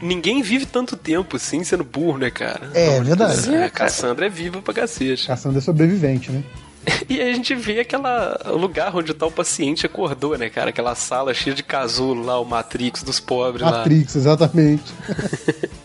[0.00, 2.70] Ninguém vive tanto tempo assim sendo burro, né, cara?
[2.74, 3.54] É, verdade.
[3.54, 5.26] É, a Cassandra é viva pra cacete.
[5.26, 6.42] Caçando é sobrevivente, né?
[7.08, 10.70] E aí a gente vê aquela o lugar onde tá o paciente acordou, né, cara?
[10.70, 13.78] Aquela sala cheia de casulo lá, o Matrix dos pobres lá.
[13.78, 14.92] Matrix, exatamente.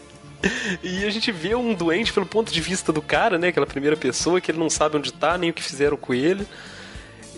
[0.83, 3.47] E a gente vê um doente pelo ponto de vista do cara, né?
[3.47, 6.47] Aquela primeira pessoa que ele não sabe onde tá, nem o que fizeram com ele.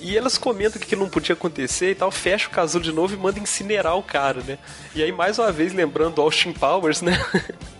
[0.01, 3.13] E elas comentam que aquilo não podia acontecer e tal, fecha o casulo de novo
[3.13, 4.57] e manda incinerar o cara, né?
[4.95, 7.17] E aí, mais uma vez, lembrando Austin Powers, né?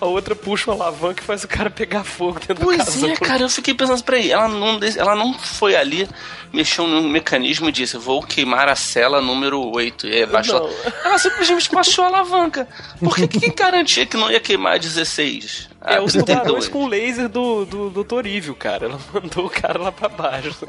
[0.00, 3.16] A outra puxa uma alavanca e faz o cara pegar fogo dentro do Pois é,
[3.16, 6.08] cara, eu fiquei pensando, peraí, ela não, ela não foi ali,
[6.52, 10.06] mexeu no mecanismo e disse, vou queimar a cela número 8.
[10.06, 10.60] E aí baixou.
[10.60, 10.92] Não.
[11.04, 12.68] Ela simplesmente baixou a alavanca.
[12.98, 15.68] Por que quem garantia que não ia queimar a 16?
[15.84, 16.38] É, A os 32?
[16.38, 18.86] tubarões com o laser do, do, do Torívio, cara.
[18.86, 20.56] Ela mandou o cara lá pra baixo.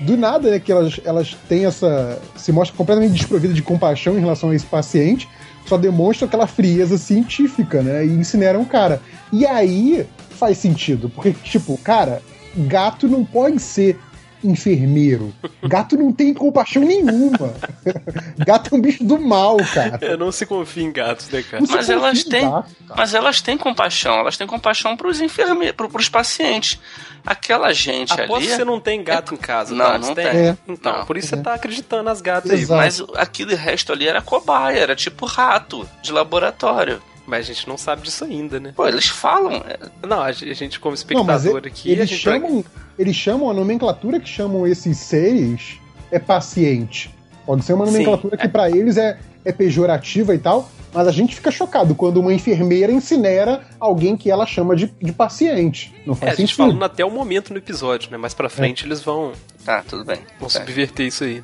[0.00, 2.20] Do nada, né, que elas, elas têm essa.
[2.36, 5.28] se mostra completamente desprovida de compaixão em relação a esse paciente,
[5.66, 8.04] só demonstra aquela frieza científica, né?
[8.04, 9.00] E incineram o cara.
[9.32, 12.22] E aí faz sentido, porque, tipo, cara,
[12.56, 13.98] gato não pode ser
[14.46, 15.32] enfermeiro.
[15.62, 17.54] Gato não tem compaixão nenhuma.
[18.46, 19.98] gato é um bicho do mal, cara.
[20.00, 21.64] É, não se confia em gatos, né, cara?
[21.68, 22.94] Mas Você elas têm, gato, cara.
[22.96, 26.78] mas elas têm compaixão, elas têm compaixão pros enfermeiros, pro, pros pacientes.
[27.26, 28.46] Aquela gente Aposto ali.
[28.48, 29.92] que você não tem gato em casa, Não, tá?
[29.98, 30.26] não Você tem.
[30.26, 30.56] É.
[30.68, 31.06] Então, Não.
[31.06, 31.38] por isso você É.
[31.40, 32.60] tá acreditando nas gatas aí.
[32.60, 32.80] Exato.
[32.82, 37.00] Mas aquele resto ali era cobaia, era tipo rato de laboratório.
[37.26, 38.72] Mas a gente não sabe disso ainda, né?
[38.76, 39.52] Pô, eles falam.
[39.52, 42.64] é, Não, a gente, como Não, mas espectador e- aqui, eles gente vai- chamam,
[42.98, 45.78] eles chamam a nomenclatura que chamam esses seres
[46.10, 47.10] é paciente.
[47.46, 51.12] Pode ser uma Sim, nomenclatura que pra eles é, é pejorativa e tal, mas a
[51.12, 55.94] gente fica chocado quando uma enfermeira incinera alguém que ela chama de, de paciente.
[56.06, 56.56] Não É, faz a gente sentido.
[56.68, 58.16] falando até o momento no episódio, né?
[58.18, 59.32] Mais pra frente eles vão,
[59.64, 60.18] Tá, tudo bem.
[60.38, 60.60] vão Tá.
[60.60, 61.42] subverter isso aí.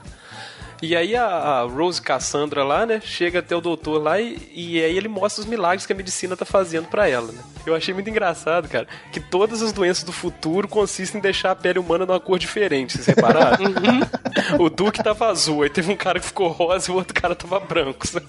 [0.82, 4.82] E aí a, a Rose Cassandra lá, né, chega até o doutor lá e, e
[4.82, 7.42] aí ele mostra os milagres que a medicina tá fazendo pra ela, né?
[7.66, 11.56] Eu achei muito engraçado, cara, que todas as doenças do futuro consistem em deixar a
[11.56, 13.64] pele humana de uma cor diferente, vocês repararam?
[14.58, 17.34] o Duke tava azul, aí teve um cara que ficou rosa e o outro cara
[17.34, 18.06] tava branco.
[18.06, 18.26] sabe?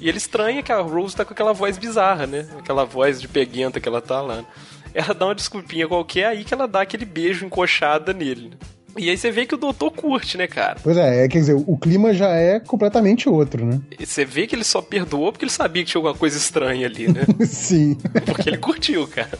[0.00, 2.48] e ele estranha que a Rose tá com aquela voz bizarra, né?
[2.58, 4.44] Aquela voz de peguenta que ela tá lá.
[4.94, 8.56] Ela dá uma desculpinha qualquer aí que ela dá aquele beijo encoxada nele.
[8.96, 10.76] E aí você vê que o doutor curte, né, cara?
[10.82, 13.80] Pois é, é, quer dizer, o clima já é completamente outro, né?
[13.98, 16.86] E Você vê que ele só perdoou porque ele sabia que tinha alguma coisa estranha
[16.86, 17.22] ali, né?
[17.46, 17.96] Sim.
[18.24, 19.38] Porque ele curtiu, cara.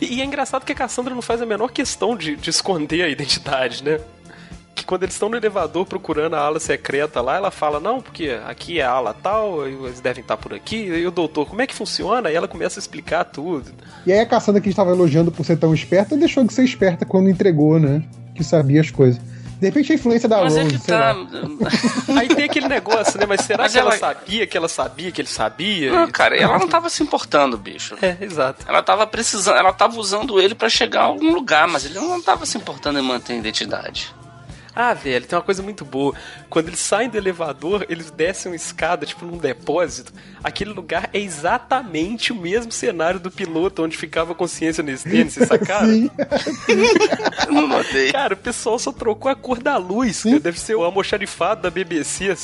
[0.00, 3.08] E, é engraçado que a Cassandra não faz a menor questão de, de esconder a
[3.08, 4.00] identidade, né?
[4.74, 8.38] Que quando eles estão no elevador procurando a ala secreta lá, ela fala, não, porque
[8.46, 11.66] aqui é a ala tal, eles devem estar por aqui, e o doutor, como é
[11.66, 12.30] que funciona?
[12.30, 13.70] E ela começa a explicar tudo.
[14.06, 17.04] E aí a Cassandra que estava elogiando por ser tão esperta, deixou de ser esperta
[17.04, 18.02] quando entregou, né?
[18.34, 19.20] Que sabia as coisas.
[19.60, 21.16] De repente a influência da Mas Rose, é que sei tá.
[22.18, 23.26] Aí tem aquele negócio, né?
[23.26, 23.90] Mas será Mas que ela...
[23.90, 25.92] ela- sabia que ela sabia que ele sabia?
[25.92, 27.96] Não, cara, ela não tava se importando, bicho.
[28.02, 28.64] É, exato.
[28.66, 32.20] Ela tava precisando, ela tava usando ele pra chegar a algum lugar, mas ele não
[32.20, 34.12] tava se importando em manter a identidade.
[34.74, 36.14] Ah, velho, tem uma coisa muito boa.
[36.48, 40.12] Quando eles saem do elevador, eles descem uma escada, tipo num depósito.
[40.42, 45.34] Aquele lugar é exatamente o mesmo cenário do piloto onde ficava a consciência nesse tênis,
[45.34, 45.88] vocês sacaram?
[45.88, 46.10] Sim.
[47.52, 48.10] Não notei.
[48.12, 50.22] Cara, o pessoal só trocou a cor da luz.
[50.22, 50.40] cara.
[50.40, 52.34] Deve ser o almoxarifado da BBC.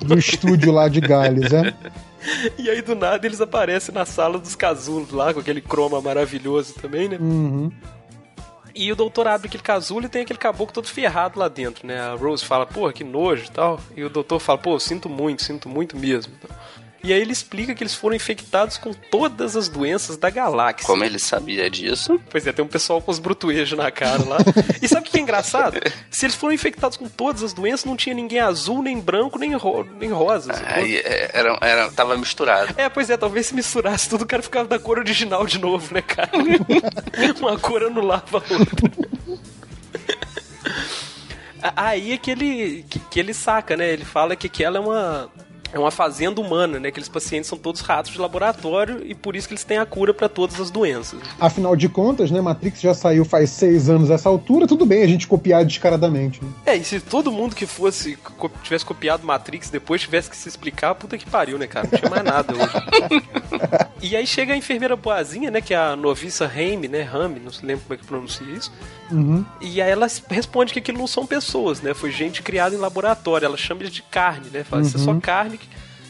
[0.00, 1.74] Do estúdio lá de Gales, é?
[2.58, 6.74] E aí, do nada, eles aparecem na sala dos casulos lá, com aquele croma maravilhoso
[6.74, 7.16] também, né?
[7.18, 7.72] Uhum.
[8.74, 12.00] E o doutor abre aquele casulo e tem aquele caboclo todo ferrado lá dentro, né?
[12.00, 13.80] A Rose fala, pô, que nojo e tal.
[13.96, 16.32] E o doutor fala, pô, sinto muito, sinto muito mesmo.
[17.02, 20.86] E aí ele explica que eles foram infectados com todas as doenças da galáxia.
[20.86, 22.20] Como ele sabia disso?
[22.28, 24.38] Pois é, tem um pessoal com os brutuejos na cara lá.
[24.82, 25.80] E sabe o que é engraçado?
[26.10, 29.54] Se eles foram infectados com todas as doenças, não tinha ninguém azul, nem branco, nem,
[29.54, 30.52] ro nem rosa.
[30.52, 32.74] é, era, era, tava misturado.
[32.76, 35.94] É, pois é, talvez se misturasse tudo, o cara ficava da cor original de novo,
[35.94, 36.30] né, cara?
[37.40, 39.10] Uma cor anulava a outra.
[41.76, 43.90] Aí é que ele, que, que ele saca, né?
[43.90, 45.30] Ele fala que aquela é uma,
[45.72, 46.88] é uma fazenda humana, né?
[46.88, 50.12] Aqueles pacientes são todos ratos de laboratório e por isso que eles têm a cura
[50.12, 51.20] pra todas as doenças.
[51.38, 55.06] Afinal de contas, né, Matrix já saiu faz seis anos essa altura, tudo bem a
[55.06, 56.42] gente copiar descaradamente.
[56.42, 56.50] Né?
[56.66, 58.18] É, e se todo mundo que fosse
[58.62, 61.88] tivesse copiado Matrix depois tivesse que se explicar, puta que pariu, né, cara?
[61.90, 63.90] Não tinha mais nada hoje.
[64.02, 65.60] E aí chega a enfermeira boazinha, né?
[65.60, 67.02] Que é a noviça Rame, né?
[67.02, 68.72] Rame, não se lembra como é que pronuncia isso.
[69.10, 69.44] Uhum.
[69.60, 71.94] E aí ela responde que aquilo não são pessoas, né?
[71.94, 73.46] Foi gente criada em laboratório.
[73.46, 74.64] Ela chama eles de carne, né?
[74.64, 75.68] Fala, isso é só carne que,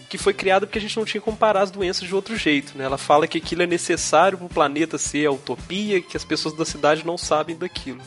[0.08, 2.76] que foi criada porque a gente não tinha como parar as doenças de outro jeito,
[2.76, 2.84] né?
[2.84, 6.54] Ela fala que aquilo é necessário para o planeta ser a utopia, que as pessoas
[6.54, 8.00] da cidade não sabem daquilo.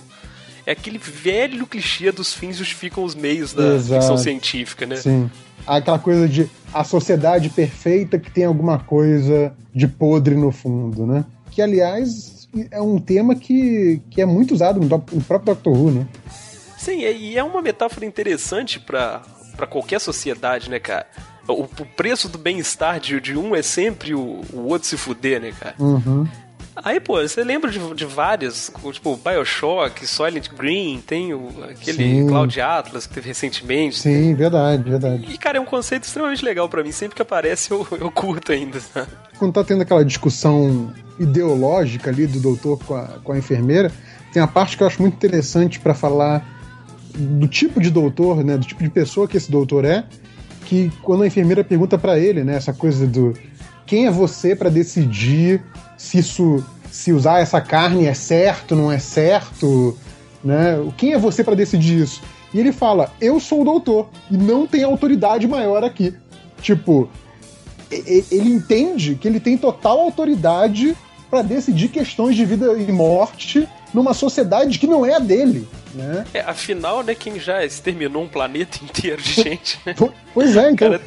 [0.65, 3.99] É aquele velho clichê dos fins justificam os meios da Exato.
[3.99, 4.95] ficção científica, né?
[4.95, 5.29] Sim.
[5.67, 11.25] Aquela coisa de a sociedade perfeita que tem alguma coisa de podre no fundo, né?
[11.51, 15.91] Que, aliás, é um tema que, que é muito usado no, no próprio Doctor Who,
[15.91, 16.07] né?
[16.77, 19.21] Sim, e é uma metáfora interessante pra
[19.55, 21.05] pra qualquer sociedade, né, cara?
[21.47, 25.41] O, o preço do bem-estar de, de um é sempre o, o outro se fuder,
[25.41, 25.75] né, cara?
[25.77, 26.27] Uhum.
[26.75, 32.27] Aí, pô, você lembra de, de várias, tipo Bioshock, Silent Green, tem o, aquele Sim.
[32.27, 33.99] Cloud Atlas que teve recentemente.
[33.99, 35.27] Sim, verdade, verdade.
[35.31, 36.91] E, cara, é um conceito extremamente legal pra mim.
[36.91, 39.07] Sempre que aparece, eu, eu curto ainda, sabe?
[39.37, 43.91] Quando tá tendo aquela discussão ideológica ali do doutor com a, com a enfermeira,
[44.31, 46.43] tem a parte que eu acho muito interessante pra falar
[47.15, 50.03] do tipo de doutor, né, do tipo de pessoa que esse doutor é,
[50.65, 53.33] que quando a enfermeira pergunta pra ele, né, essa coisa do
[53.85, 55.61] quem é você pra decidir
[55.97, 59.97] se isso se usar essa carne é certo, não é certo,
[60.43, 60.75] né?
[60.95, 62.21] Quem é você pra decidir isso?
[62.53, 66.13] E ele fala: "Eu sou o doutor e não tem autoridade maior aqui".
[66.61, 67.09] Tipo,
[67.91, 70.95] ele entende que ele tem total autoridade
[71.29, 76.25] pra decidir questões de vida e morte numa sociedade que não é a dele, né?
[76.33, 79.93] É, afinal, né, quem já exterminou um planeta inteiro de gente, né?
[79.93, 80.91] Po- Pois é, então.
[80.91, 81.01] Cara,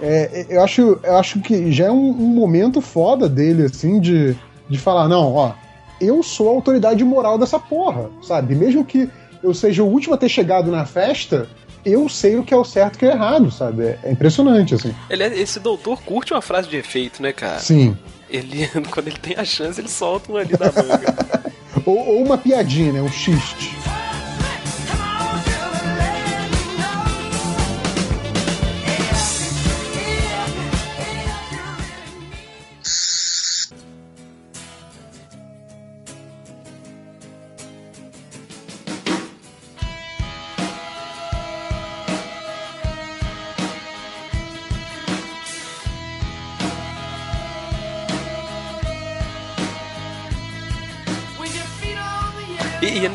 [0.00, 4.36] é, eu, acho, eu acho que já é um, um momento foda dele, assim, de,
[4.68, 5.52] de falar: não, ó,
[6.00, 8.54] eu sou a autoridade moral dessa porra, sabe?
[8.54, 9.08] Mesmo que
[9.42, 11.48] eu seja o último a ter chegado na festa,
[11.84, 13.84] eu sei o que é o certo e o que é o errado, sabe?
[13.84, 14.94] É, é impressionante, assim.
[15.08, 17.60] ele, é- esse doutor curte uma frase de efeito, né, cara?
[17.60, 17.96] Sim.
[18.28, 21.36] Ele, quando ele tem a chance, ele solta um ali na manga.
[21.84, 23.00] Ou, ou uma piadinha, né?
[23.00, 23.76] Um xiste.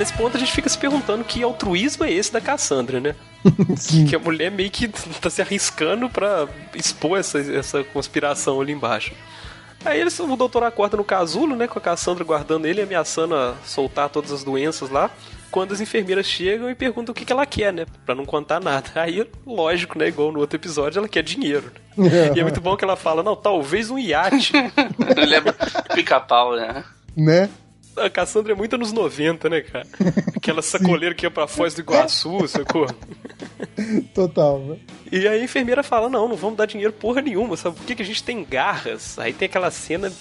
[0.01, 3.15] Nesse ponto a gente fica se perguntando que altruísmo é esse da Cassandra, né?
[3.77, 4.05] Sim.
[4.05, 9.13] Que a mulher meio que tá se arriscando pra expor essa, essa conspiração ali embaixo.
[9.85, 11.67] Aí eles, o doutor acorda no casulo, né?
[11.67, 15.09] Com a Cassandra guardando ele, ameaçando a soltar todas as doenças lá.
[15.51, 17.85] Quando as enfermeiras chegam e perguntam o que, que ela quer, né?
[18.05, 18.89] Pra não contar nada.
[18.99, 20.07] Aí, lógico, né?
[20.07, 21.71] Igual no outro episódio, ela quer dinheiro.
[21.97, 22.31] Né?
[22.35, 24.53] E é muito bom que ela fala, não, talvez um iate.
[25.15, 25.53] Eu lembro
[25.93, 26.83] pica-pau, né?
[27.15, 27.49] Né?
[27.97, 29.85] A Cassandra é muito anos 90, né, cara?
[30.35, 32.87] Aquela sacoleira que ia pra Foz do Iguaçu, sacou?
[34.13, 34.59] Total.
[34.59, 34.77] né?
[35.11, 37.75] E aí a enfermeira fala, não, não vamos dar dinheiro porra nenhuma, sabe?
[37.75, 39.19] Por que, que a gente tem garras?
[39.19, 40.11] Aí tem aquela cena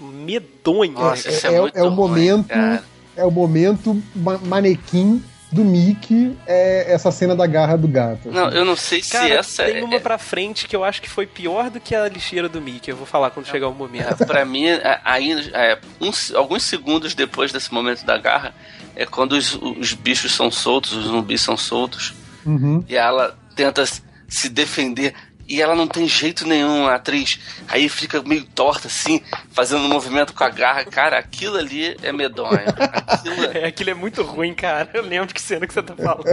[0.00, 1.36] medonha, Nossa, né?
[1.42, 2.48] É, é, é, é o momento.
[2.48, 2.84] cara.
[3.16, 8.30] É o momento ma- manequim do Mickey, é essa cena da garra do gato.
[8.30, 11.00] Não, eu não sei se Cara, essa tem é, uma pra frente que eu acho
[11.00, 12.90] que foi pior do que a lixeira do Mickey.
[12.90, 14.22] Eu vou falar quando chegar o momento.
[14.22, 18.54] É, pra mim, é, aí, é, uns- alguns segundos depois desse momento da garra,
[18.96, 22.12] é quando os, os bichos são soltos, os zumbis são soltos,
[22.44, 22.84] Uhum.
[22.88, 23.84] e ela tenta
[24.28, 25.14] se defender.
[25.48, 27.38] E ela não tem jeito nenhum, a atriz.
[27.68, 29.20] Aí fica meio torta, assim,
[29.52, 30.84] fazendo um movimento com a garra.
[30.84, 32.58] Cara, aquilo ali é medonho.
[33.06, 34.90] Aquilo, É, aquilo é muito ruim, cara.
[34.92, 36.24] Eu lembro de que cena que você tá falando.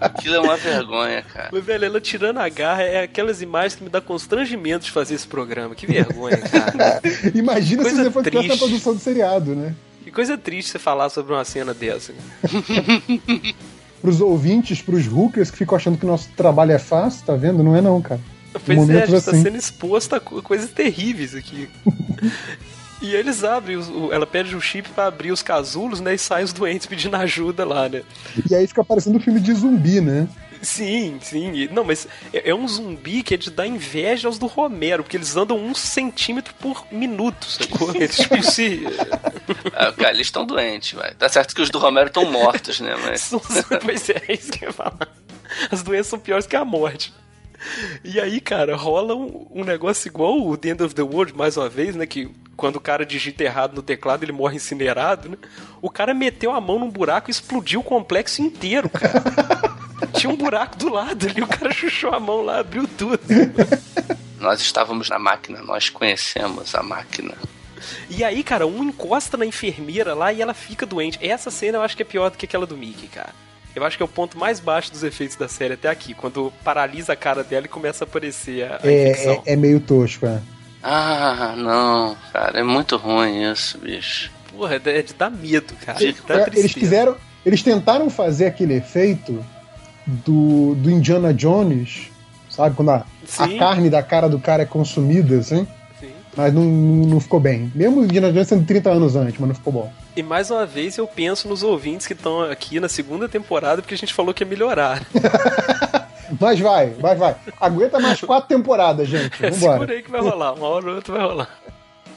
[0.00, 1.50] aquilo é uma vergonha, cara.
[1.52, 5.14] Mas, velho, ela tirando a garra é aquelas imagens que me dá constrangimento de fazer
[5.14, 5.74] esse programa.
[5.74, 7.00] Que vergonha, cara.
[7.34, 9.74] Imagina se Coisa você fosse essa produção do seriado, né?
[10.02, 12.12] Que coisa triste você falar sobre uma cena dessa.
[14.04, 17.62] Pros ouvintes, pros hookers que ficam achando que o nosso trabalho é fácil, tá vendo?
[17.62, 18.20] Não é não, cara.
[18.52, 19.42] Pois é, a Momentos gente tá assim.
[19.42, 21.70] sendo exposto a co- coisas terríveis aqui.
[23.00, 23.78] e eles abrem,
[24.12, 26.14] ela pede o chip pra abrir os casulos, né?
[26.14, 28.02] E saem os doentes pedindo ajuda lá, né?
[28.50, 30.28] E aí fica parecendo um filme de zumbi, né?
[30.64, 31.68] Sim, sim.
[31.68, 35.16] Não, mas é, é um zumbi que é de dar inveja aos do Romero, porque
[35.16, 37.94] eles andam um centímetro por minuto, sacou?
[37.94, 38.82] Eles, tipo, se.
[39.74, 41.14] Ah, cara, eles estão doentes, vai.
[41.14, 42.94] Tá certo que os do Romero estão mortos, né?
[43.04, 43.30] Mas.
[43.84, 45.08] Pois é, é isso que eu ia falar.
[45.70, 47.12] As doenças são piores que a morte.
[48.02, 51.56] E aí, cara, rola um, um negócio igual o The End of the World, mais
[51.56, 52.06] uma vez, né?
[52.06, 55.36] Que quando o cara digita errado no teclado, ele morre incinerado, né?
[55.82, 59.22] O cara meteu a mão num buraco e explodiu o complexo inteiro, cara.
[60.06, 63.20] Tinha um buraco do lado ali, o cara chuchou a mão lá, abriu tudo.
[64.38, 67.34] nós estávamos na máquina, nós conhecemos a máquina.
[68.08, 71.18] E aí, cara, um encosta na enfermeira lá e ela fica doente.
[71.20, 73.30] Essa cena eu acho que é pior do que aquela do Mickey, cara.
[73.74, 76.52] Eu acho que é o ponto mais baixo dos efeitos da série até aqui, quando
[76.62, 79.42] paralisa a cara dela e começa a aparecer a, a infecção.
[79.44, 80.40] É, é, é meio tosco, é.
[80.82, 84.30] Ah, não, cara, é muito ruim isso, bicho.
[84.52, 85.98] Porra, é de dar medo, cara.
[86.04, 87.16] É, eles quiseram.
[87.44, 89.44] Eles tentaram fazer aquele efeito
[90.06, 92.08] do, do Indiana Jones,
[92.48, 92.76] sabe?
[92.76, 93.06] Quando a,
[93.38, 95.66] a carne da cara do cara é consumida, assim.
[96.00, 96.10] Sim.
[96.36, 97.70] Mas não, não, ficou bem.
[97.74, 99.92] Mesmo o Indiana Jones sendo 30 anos antes, mas não ficou bom.
[100.16, 103.94] E mais uma vez eu penso nos ouvintes que estão aqui na segunda temporada, porque
[103.94, 105.02] a gente falou que ia melhorar.
[106.40, 107.36] Mas vai, vai, vai.
[107.60, 109.36] Aguenta mais quatro temporadas, gente.
[109.52, 109.92] Segura Vambora.
[109.92, 111.48] aí que vai rolar, uma hora ou outra vai rolar.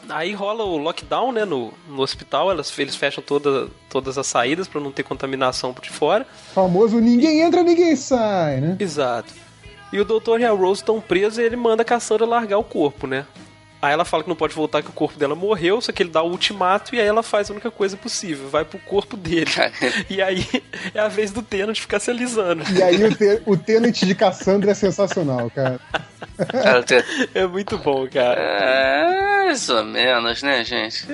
[0.10, 4.68] Aí rola o lockdown, né, no, no hospital, elas, eles fecham toda, todas as saídas
[4.68, 6.26] pra não ter contaminação por de fora.
[6.53, 8.78] Famoso ninguém entra, ninguém sai, né?
[8.80, 9.34] Exato.
[9.91, 12.64] E o doutor e a Rose estão presos e ele manda a Cassandra largar o
[12.64, 13.26] corpo, né?
[13.82, 16.10] Aí ela fala que não pode voltar, que o corpo dela morreu, só que ele
[16.10, 19.51] dá o ultimato e aí ela faz a única coisa possível, vai pro corpo dele.
[20.10, 20.45] E aí
[20.93, 22.64] é a vez do Tenant ficar se alisando.
[22.74, 25.80] E aí o, te, o Tenant de Cassandra é sensacional, cara.
[27.34, 28.39] É muito bom, cara.
[28.39, 31.05] É, mais ou menos, né, gente?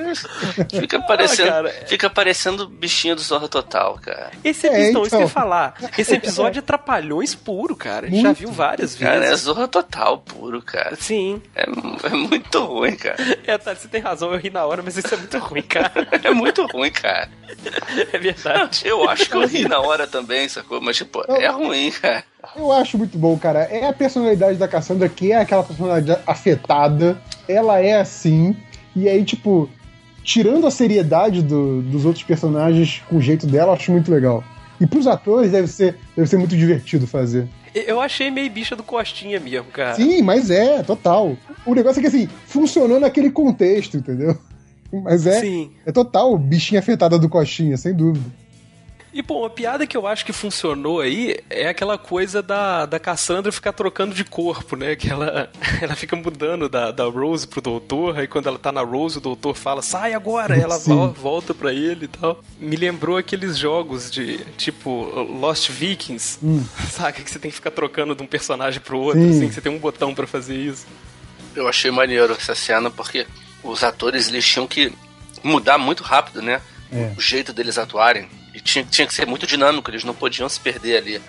[0.79, 1.69] Fica parecendo, cara.
[1.87, 4.31] fica parecendo bichinho do Zorro Total, cara.
[4.43, 5.29] Esse É, episódio, isso que eu ia então.
[5.29, 5.75] falar.
[5.97, 8.07] Esse episódio é trapalhões puro, cara.
[8.07, 8.39] A gente já Muito.
[8.39, 9.41] viu várias Cara, é vezes.
[9.41, 10.95] Zorro Total puro, cara.
[10.95, 11.41] Sim.
[11.55, 13.17] É, é muito ruim, cara.
[13.45, 15.91] É, tá, você tem razão, eu ri na hora, mas isso é muito ruim, cara.
[16.23, 17.29] É muito ruim, cara.
[18.13, 18.81] É verdade.
[18.85, 20.81] Eu acho que eu ri na hora também, sacou?
[20.81, 22.23] Mas, tipo, é ruim, cara.
[22.55, 23.59] Eu acho muito bom, cara.
[23.63, 27.17] É a personalidade da Cassandra que é aquela personalidade afetada.
[27.47, 28.55] Ela é assim.
[28.95, 29.69] E aí, tipo,
[30.23, 34.43] tirando a seriedade do- dos outros personagens com o jeito dela, eu acho muito legal.
[34.79, 37.47] E pros atores deve ser, deve ser muito divertido fazer.
[37.73, 39.95] Eu achei meio bicha do Costinha mesmo, cara.
[39.95, 41.35] Sim, mas é, total.
[41.65, 44.37] O negócio é que assim, funcionou naquele contexto, entendeu?
[44.91, 45.71] Mas é, Sim.
[45.85, 48.25] é total bichinha afetada do Coxinha, sem dúvida.
[49.13, 52.99] E, bom, a piada que eu acho que funcionou aí é aquela coisa da, da
[52.99, 54.95] Cassandra ficar trocando de corpo, né?
[54.95, 58.81] Que ela, ela fica mudando da, da Rose pro doutor, aí quando ela tá na
[58.81, 61.13] Rose, o doutor fala, sai agora, ela Sim.
[61.15, 62.41] volta pra ele e tal.
[62.59, 64.89] Me lembrou aqueles jogos de, tipo,
[65.39, 66.39] Lost Vikings,
[66.89, 67.21] sabe?
[67.21, 69.29] Que você tem que ficar trocando de um personagem pro outro, Sim.
[69.29, 70.87] assim, que você tem um botão pra fazer isso.
[71.55, 73.27] Eu achei maneiro essa cena porque
[73.63, 74.91] os atores eles tinham que
[75.43, 76.59] mudar muito rápido, né?
[76.91, 77.13] É.
[77.15, 78.27] O jeito deles atuarem.
[78.53, 81.21] E tinha, tinha que ser muito dinâmico, eles não podiam se perder ali.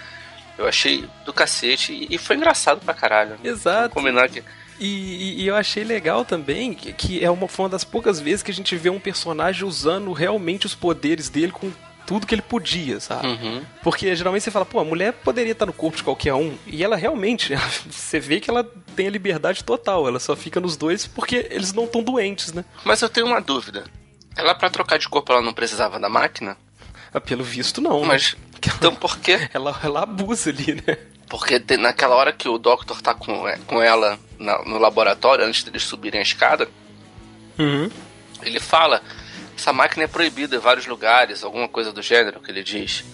[0.59, 3.31] Eu achei do cacete e, e foi engraçado pra caralho.
[3.31, 3.39] né?
[3.45, 3.95] Exato.
[3.95, 4.43] Vamos combinar que.
[4.79, 8.21] E, e- e eu achei legal também que, que é uma, foi uma das poucas
[8.21, 11.73] vezes que a gente vê um personagem usando realmente os poderes dele com
[12.07, 13.27] tudo que ele podia, sabe?
[13.27, 13.63] Uhum.
[13.83, 16.55] Porque geralmente você fala, pô, a mulher poderia estar no corpo de qualquer um.
[16.67, 17.55] E ela realmente,
[17.89, 18.63] você vê que ela
[18.95, 20.07] tem a liberdade total.
[20.07, 22.65] Ela só fica nos dois porque eles não estão doentes, né?
[22.85, 23.85] Mas eu tenho uma dúvida.
[24.37, 26.57] Ela, pra trocar de corpo, ela não precisava da máquina?
[27.15, 28.01] Ah, Pelo visto, não.
[28.03, 28.09] né?
[28.09, 28.37] Mas.
[28.67, 29.49] Então por quê?
[29.55, 30.97] Ela, ela abusa ali, né?
[31.29, 35.45] Porque tem- naquela hora que o Doctor tá com, é, com ela na- no laboratório,
[35.45, 36.69] antes deles subirem a escada,
[37.59, 37.91] Uhum.
[38.43, 39.03] ele fala:
[39.57, 43.05] essa máquina é proibida em vários lugares, alguma coisa do gênero que ele diz.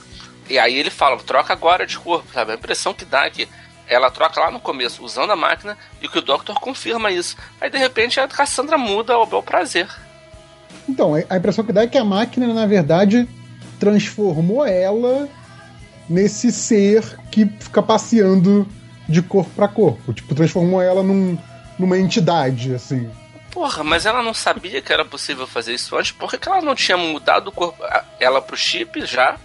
[0.48, 2.52] E aí ele fala: troca agora de corpo, sabe?
[2.52, 3.48] A impressão que dá é que
[3.88, 7.36] ela troca lá no começo usando a máquina e que o Doctor confirma isso.
[7.60, 9.88] Aí de repente a Cassandra muda ao bel prazer.
[10.88, 13.28] Então, a impressão que dá é que a máquina, na verdade,
[13.80, 15.28] transformou ela
[16.08, 18.68] nesse ser que fica passeando
[19.08, 20.12] de corpo pra corpo.
[20.12, 21.36] Tipo, transformou ela num-
[21.78, 23.10] numa entidade, assim.
[23.50, 26.60] Porra, mas ela não sabia que era possível fazer isso antes, por que que ela
[26.60, 27.82] não tinha mudado o corpo,
[28.20, 29.36] ela pro chip já,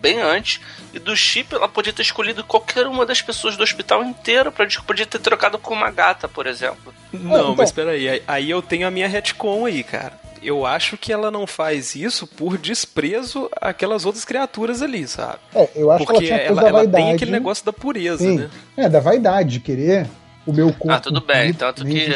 [0.00, 0.60] bem antes,
[0.94, 4.66] e do chip ela podia ter escolhido qualquer uma das pessoas do hospital inteiro, pra,
[4.86, 6.94] podia ter trocado com uma gata, por exemplo.
[7.12, 10.12] Não, então- mas peraí, aí, aí eu tenho a minha retcon aí, cara.
[10.42, 15.38] Eu acho que ela não faz isso por desprezo àquelas outras criaturas ali, sabe?
[15.54, 17.04] É, eu acho Porque que ela tinha ela, ela vaidade.
[17.04, 18.38] tem aquele negócio da pureza, Sim.
[18.38, 18.50] né?
[18.76, 20.06] É, da vaidade, de querer
[20.46, 20.90] o meu corpo.
[20.92, 22.10] Ah, tudo bem, tanto que-.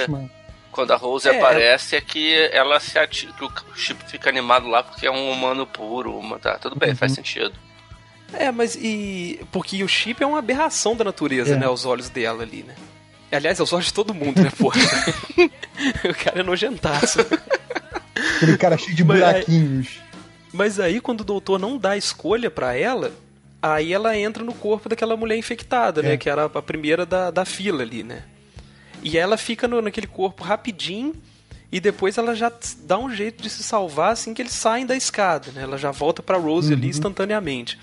[0.73, 4.67] Quando a Rose É, aparece é que ela se ati- que o chip fica animado
[4.69, 7.53] lá porque é um humano puro, uma, tá, tudo bem, faz sentido.
[8.33, 9.39] É, mas e.
[9.53, 11.59] Porque o chip é uma aberração da natureza, É.
[11.59, 11.69] né?
[11.69, 12.75] Os olhos dela ali, né?
[13.31, 14.81] Aliás, é os olhos de todo mundo, né, porra?
[16.11, 17.19] o cara é nojentaço.
[18.37, 19.89] Aquele cara cheio de Mas aí- buraquinhos.
[20.53, 23.13] Mas aí, quando o doutor não dá escolha pra ela,
[23.61, 26.13] aí ela entra no corpo daquela mulher infectada, né?
[26.13, 26.17] É.
[26.17, 28.23] Que era a primeira da, da fila ali, né?
[29.03, 31.13] E ela fica no- naquele corpo rapidinho
[31.73, 32.53] e depois ela já
[32.85, 35.63] dá um jeito de se salvar assim que eles saem da escada, né?
[35.63, 37.77] Ela já volta pra Rose ali instantaneamente.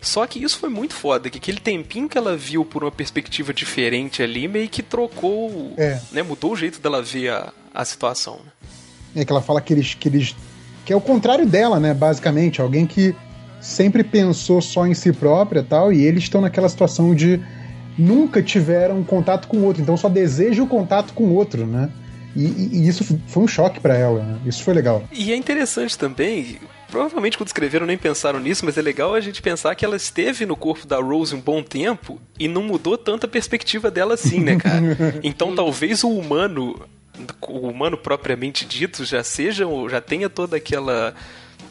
[0.00, 3.52] Só que isso foi muito foda, que aquele tempinho que ela viu por uma perspectiva
[3.52, 6.00] diferente ali, meio que trocou, É.
[6.12, 8.36] né, mudou o jeito dela ver a, a situação.
[8.36, 8.52] né?
[9.20, 10.34] É que ela fala que eles, que eles.
[10.84, 11.92] que é o contrário dela, né?
[11.94, 12.60] Basicamente.
[12.60, 13.14] Alguém que
[13.60, 17.40] sempre pensou só em si própria e tal, e eles estão naquela situação de
[17.98, 21.90] nunca tiveram contato com o outro, então só deseja o contato com o outro, né?
[22.36, 24.38] E, e- e isso foi um choque pra ela, né?
[24.46, 25.02] Isso foi legal.
[25.10, 26.58] E é interessante também,
[26.88, 30.46] provavelmente quando escreveram nem pensaram nisso, mas é legal a gente pensar que ela esteve
[30.46, 34.38] no corpo da Rose um bom tempo e não mudou tanto a perspectiva dela assim,
[34.38, 34.80] né, cara?
[35.24, 36.80] Então talvez o humano,
[37.42, 41.14] o humano propriamente dito, já seja, já tenha toda aquela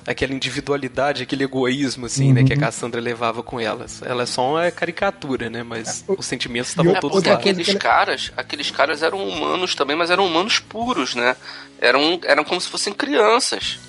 [0.05, 4.01] aquela individualidade, aquele egoísmo, assim, né, que a Cassandra levava com elas.
[4.01, 7.33] Ela é só uma caricatura, né, mas os sentimentos estavam É todos lá.
[7.33, 11.35] aqueles caras, aqueles caras eram humanos também, mas eram humanos puros, né?
[11.79, 13.79] Eram, eram como se fossem crianças.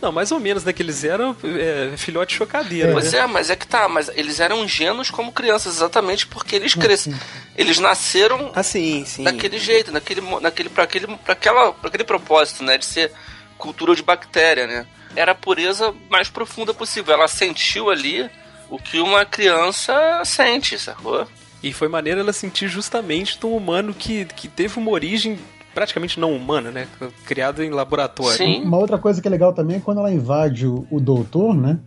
[0.00, 3.20] Não, mais ou menos, né, que eles eram é, filhote de chocadeira, Pois né?
[3.20, 7.18] é, mas é que tá, mas eles eram ingênuos como crianças, exatamente porque eles cresceram.
[7.56, 12.62] Eles nasceram Ah, sim, daquele jeito, naquele, naquele, pra, aquele, pra, aquela, pra aquele propósito,
[12.62, 12.76] né?
[12.78, 13.12] De ser
[13.56, 14.86] cultura de bactéria, né?
[15.14, 17.14] Era a pureza mais profunda possível.
[17.14, 18.28] Ela sentiu ali
[18.68, 21.26] o que uma criança sente, sacou?
[21.62, 25.38] E foi maneiro ela sentir justamente de um humano que, que teve uma origem
[25.76, 26.86] praticamente não humana, né?
[27.26, 28.34] Criado em laboratório.
[28.34, 28.62] Sim.
[28.62, 31.78] Uma outra coisa que é legal também é quando ela invade o, o doutor, né?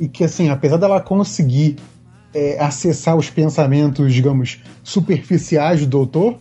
[0.00, 1.76] E que, assim, apesar dela conseguir
[2.34, 6.40] é, acessar os pensamentos, digamos, superficiais do doutor,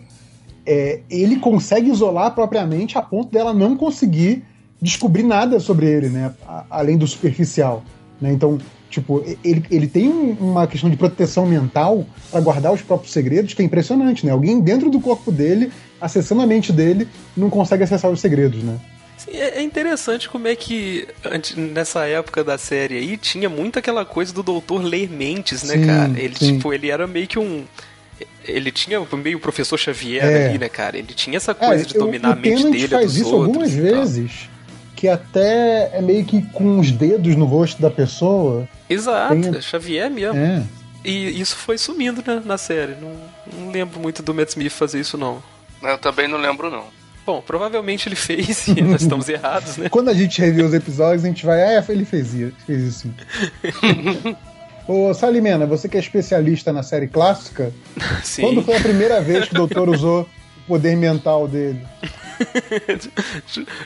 [0.65, 4.43] é, ele consegue isolar propriamente a ponto dela não conseguir
[4.81, 6.33] descobrir nada sobre ele, né?
[6.47, 7.83] A- além do superficial.
[8.19, 8.33] Né?
[8.33, 8.57] Então,
[8.95, 13.53] tipo, ele, ele tem um- uma questão de proteção mental para guardar os próprios segredos
[13.53, 14.31] que é impressionante, né?
[14.31, 15.71] Alguém dentro do corpo dele,
[16.01, 18.77] acessando a mente dele, não consegue acessar os segredos, né?
[19.17, 21.07] Sim, é é interessante como é que
[21.55, 25.85] nessa época da série aí tinha muito aquela coisa do doutor ler mentes, né, Sim,
[25.85, 26.13] cara?
[26.19, 26.55] Ele, sim.
[26.57, 27.63] tipo, ele era meio que um.
[28.45, 30.49] Ele tinha meio o professor Xavier É.
[30.49, 30.97] ali, né, cara?
[30.97, 33.47] Ele tinha essa coisa de o- dominar o a mente dele, faz dos isso outros.
[33.63, 34.49] algumas vezes,
[34.95, 38.67] que até é meio que com os dedos no rosto da pessoa.
[38.89, 40.37] Exato, Tem- é Xavier mesmo.
[40.37, 40.63] É.
[41.03, 42.95] E isso foi sumindo né, na série.
[42.95, 43.11] Não,
[43.59, 45.41] não lembro muito do Matt Smith fazer isso, não.
[45.83, 46.85] Eu também não lembro, não.
[47.25, 49.89] Bom, provavelmente ele fez e nós estamos errados, né?
[49.89, 52.81] Quando a gente review os episódios, a gente vai, ah, é, ele fez isso, fez
[52.83, 53.13] isso sim.
[54.87, 57.73] Ô, Salimena, você que é especialista na série clássica,
[58.23, 58.43] Sim.
[58.43, 60.29] quando foi a primeira vez que o doutor usou
[60.67, 61.85] poder mental dele?
[62.87, 63.11] deixa,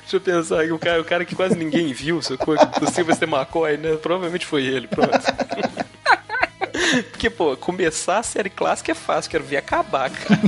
[0.02, 2.56] deixa eu pensar aqui, o cara, o cara que quase ninguém viu, sacou?
[2.56, 3.96] O Sylvester McCoy, né?
[3.96, 5.20] Provavelmente foi ele, pronto.
[7.12, 10.40] Porque, pô, começar a série clássica é fácil, quero ver acabar, cara.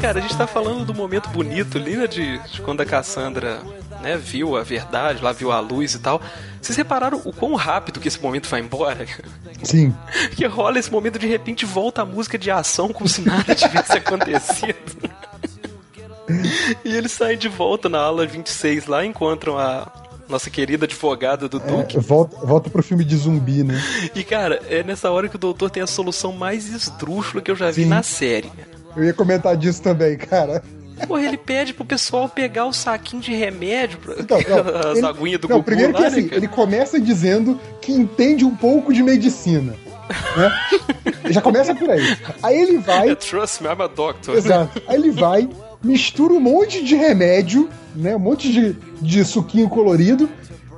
[0.00, 2.06] Cara, a gente tá falando do momento bonito ali, né?
[2.06, 3.60] De, de quando a Cassandra,
[4.00, 6.20] né, viu a verdade, lá viu a luz e tal.
[6.60, 9.06] Vocês repararam o quão rápido que esse momento vai embora?
[9.62, 9.94] Sim.
[10.34, 13.92] Que rola esse momento, de repente volta a música de ação como se nada tivesse
[13.92, 15.10] acontecido.
[16.84, 19.90] e eles saem de volta na ala 26 lá, encontram a
[20.28, 21.98] nossa querida advogada do Duke.
[21.98, 23.82] É, volta, volta pro filme de zumbi, né?
[24.14, 27.56] E, cara, é nessa hora que o doutor tem a solução mais esdrúxula que eu
[27.56, 27.88] já vi Sim.
[27.88, 28.50] na série.
[28.96, 30.62] Eu ia comentar disso também, cara.
[31.06, 34.14] Porra, ele pede pro pessoal pegar o saquinho de remédio, pra...
[34.18, 36.36] Então, não, as ele- aguinhas do não, Gugu primeiro lá, que né, assim, cara?
[36.36, 39.74] ele começa dizendo que entende um pouco de medicina.
[40.36, 40.60] Né?
[41.30, 42.16] Já começa por aí.
[42.42, 43.10] Aí ele vai.
[43.10, 44.36] É, Trust me, I'm a doctor.
[44.36, 44.82] Exato.
[44.88, 45.48] Aí ele vai,
[45.82, 48.16] mistura um monte de remédio, né?
[48.16, 50.28] Um monte de, de suquinho colorido.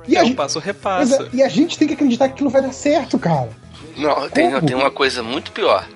[0.07, 1.27] E É a, gente, passo repassa.
[1.33, 3.49] E a gente tem que acreditar que aquilo vai dar certo, cara.
[3.97, 5.87] Não, tem, tem uma coisa muito pior.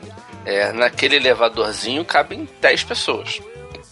[0.48, 3.42] É, naquele elevadorzinho cabem 10 pessoas.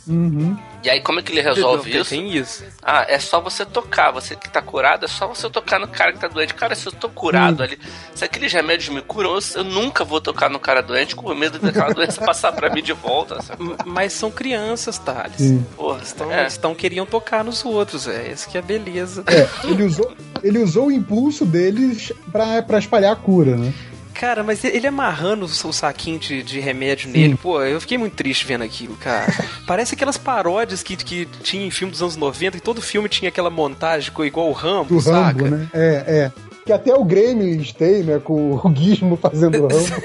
[0.07, 0.55] Uhum.
[0.83, 2.09] E aí, como é que ele resolve Não, isso?
[2.11, 2.63] Tem isso.
[2.81, 4.11] Ah, é só você tocar.
[4.11, 6.53] Você que tá curado, é só você tocar no cara que tá doente.
[6.53, 7.77] Cara, se eu tô curado ali,
[8.13, 11.57] se aqueles remédios me curam, eu, eu nunca vou tocar no cara doente com medo
[11.57, 13.39] daquela doença passar pra mim de volta.
[13.83, 15.37] Mas são crianças, Thales.
[15.37, 15.65] Sim.
[15.75, 16.45] Porra, Estão, é.
[16.45, 19.23] estão queriam tocar nos outros, é esse que é a beleza.
[19.25, 23.73] É, ele usou, ele usou o impulso deles pra, pra espalhar a cura, né?
[24.19, 28.45] Cara, mas ele amarrando o saquinho de, de remédio nele, pô, eu fiquei muito triste
[28.45, 29.27] vendo aquilo, cara.
[29.67, 33.29] Parece aquelas paródias que, que tinha em filme dos anos 90, e todo filme tinha
[33.29, 35.17] aquela montagem com- igual o Rambo, Do saca?
[35.43, 35.67] Rambo, né?
[35.73, 36.31] É, é.
[36.65, 38.19] Que até o Gremlins tem, né?
[38.23, 40.03] Com o Gizmo fazendo o Rambo.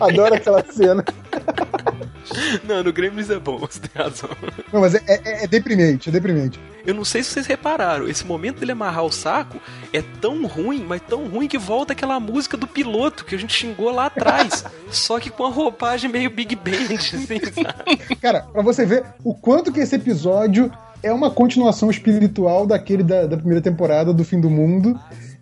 [0.00, 1.04] Adoro aquela cena.
[2.64, 4.30] Não, no Gremlins é bom, você tem razão.
[4.72, 6.58] Não, mas é, é- é deprimente, é deprimente.
[6.86, 9.58] Eu não sei se vocês repararam, esse momento dele amarrar o saco
[9.92, 13.54] é tão ruim, mas tão ruim que volta aquela música do piloto que a gente
[13.54, 14.64] xingou lá atrás.
[14.90, 17.96] só que com a roupagem meio Big Band, assim, sabe?
[18.20, 20.70] Cara, pra você ver o quanto que esse episódio
[21.02, 24.98] é uma continuação espiritual daquele da, da primeira temporada do Fim do Mundo.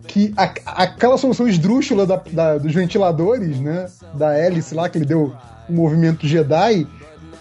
[0.07, 3.88] Que a- aquela solução esdrúxula da- da- dos ventiladores, né?
[4.14, 5.32] Da hélice lá, que ele deu
[5.70, 6.86] um movimento Jedi,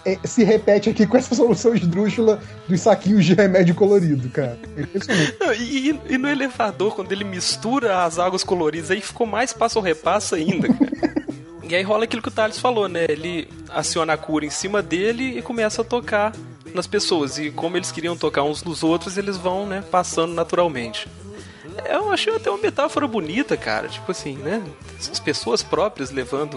[0.04, 4.58] é, se repete aqui com essa solução esdrúxula dos saquinhos de remédio colorido, cara.
[4.76, 9.78] É E, e no elevador, quando ele mistura as águas coloridas, aí ficou mais passo
[9.78, 10.92] ou repassa ainda, cara.
[11.68, 13.06] E aí rola aquilo que o Thales falou, né?
[13.08, 16.30] Ele aciona a cura em cima dele e começa a tocar
[16.74, 17.38] nas pessoas.
[17.38, 21.08] E como eles queriam tocar uns nos outros, eles vão, né, passando naturalmente.
[21.88, 23.88] Eu achei até uma metáfora bonita, cara.
[23.88, 24.62] Tipo assim, né?
[24.98, 26.54] As pessoas próprias levando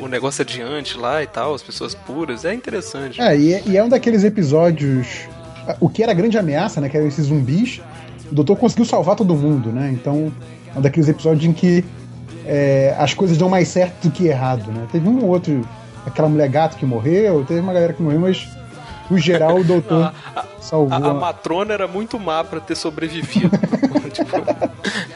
[0.00, 2.44] o- negócio adiante lá e tal, as pessoas puras.
[2.44, 3.20] É interessante.
[3.20, 5.06] É, e é, e é um daqueles episódios.
[5.80, 6.88] O que era grande ameaça, né?
[6.88, 7.80] Que eram esses zumbis.
[8.30, 9.90] O doutor conseguiu salvar todo mundo, né?
[9.92, 10.32] Então,
[10.74, 11.84] é um daqueles episódios em que
[12.46, 14.86] é, as coisas dão mais certo do que errado, né?
[14.92, 15.66] Teve um ou outro.
[16.06, 18.48] Aquela mulher gato que morreu, teve uma galera que morreu, mas
[19.10, 20.12] no geral o doutor
[20.60, 20.92] salvou.
[20.92, 23.50] A, a a- matrona era muito má pra ter sobrevivido.
[24.12, 24.36] tipo,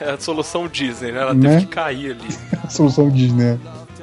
[0.00, 1.20] é a solução Disney, né?
[1.22, 1.50] Ela Né?
[1.50, 2.38] teve que cair ali.
[2.64, 3.58] a solução né?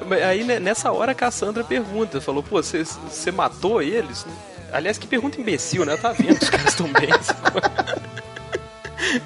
[0.07, 4.25] Mas Aí né, nessa hora a Cassandra pergunta, falou, pô, você matou eles?
[4.71, 5.97] Aliás, que pergunta imbecil, né?
[5.97, 7.09] Tá vendo, os caras estão bem.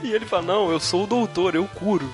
[0.01, 2.09] e ele fala, não, eu sou o doutor, eu curo.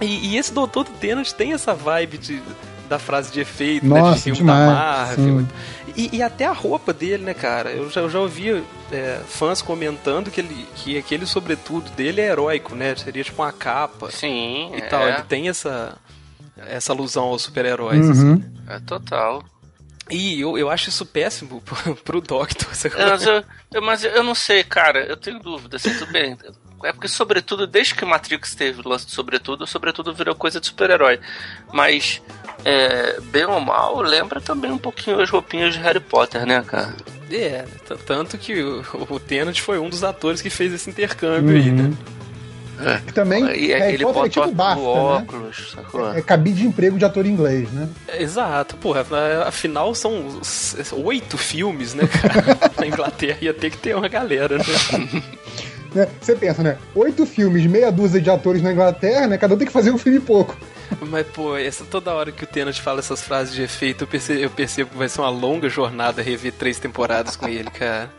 [0.00, 2.42] E, e esse doutor do Tenant tem essa vibe de,
[2.88, 3.94] da frase de efeito, né?
[3.94, 5.38] De Nossa, filme demais, da Marvel.
[5.40, 5.48] sim.
[5.96, 7.70] E, e até a roupa dele, né, cara?
[7.70, 8.62] Eu já, eu já ouvi
[8.92, 12.94] é, fãs comentando que, ele, que aquele sobretudo dele é heróico, né?
[12.96, 15.06] Seria tipo uma capa Sim, e é, tal.
[15.08, 15.96] Ele tem essa,
[16.56, 18.08] essa alusão aos super-heróis.
[18.10, 18.30] assim.
[18.32, 18.42] Uhum.
[18.68, 19.44] é total.
[20.10, 22.68] E eu, eu acho isso péssimo pro, pro Doctor.
[23.08, 26.36] Mas eu, eu- mas eu não sei, cara, eu tenho dúvida, assim, tudo bem.
[26.84, 30.66] É porque, sobretudo, desde que Matrix teve o lance de sobretudo, sobretudo virou coisa de
[30.66, 31.18] super-herói.
[31.72, 32.20] Mas,
[32.64, 36.94] é, bem ou mal, lembra também um pouquinho as roupinhas de Harry Potter, né, cara?
[37.30, 37.64] É,
[38.06, 41.92] tanto que o, o Tennant foi um dos atores que fez esse intercâmbio aí, né?
[43.06, 44.88] Que também E Harry ele Potter é tipo o BAFTA, né?
[44.88, 46.12] óculos, sacou?
[46.12, 47.88] É cabide de emprego de ator inglês, né?
[48.08, 49.06] É, Exato, porra,
[49.46, 50.40] afinal são
[51.04, 52.58] oito filmes, né, cara?
[52.78, 54.64] Na Inglaterra ia ter que ter uma galera, né?
[55.94, 56.08] Né?
[56.20, 56.76] Você pensa, né?
[56.94, 59.38] Oito filmes, meia dúzia de atores na Inglaterra, né?
[59.38, 60.56] Cada um tem que fazer um filme pouco.
[61.08, 64.40] Mas, pô, essa toda hora que o Tennant fala essas frases de efeito, eu percebo,
[64.40, 68.10] eu percebo que vai ser uma longa jornada rever três temporadas com ele, cara.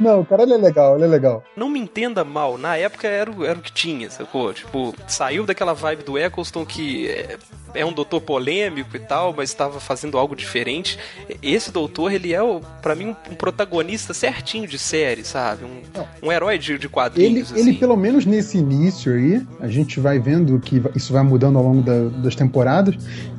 [0.00, 1.44] Não, cara, ele é legal, ele é legal.
[1.56, 4.52] Não me entenda mal, na época era o, era o que tinha, sacou?
[4.52, 7.36] Tipo, saiu daquela vibe do Eccleston que é,
[7.74, 10.98] é um doutor polêmico e tal, mas estava fazendo algo diferente.
[11.42, 12.40] Esse doutor, ele é,
[12.82, 15.64] pra mim, um, um protagonista certinho de série, sabe?
[15.64, 17.74] Um, um herói de, de Ele, quadrinhos, ele, assim.
[17.74, 21.82] pelo menos nesse início aí, a gente vai vendo que isso vai mudando ao longo
[21.82, 22.96] da- das temporadas,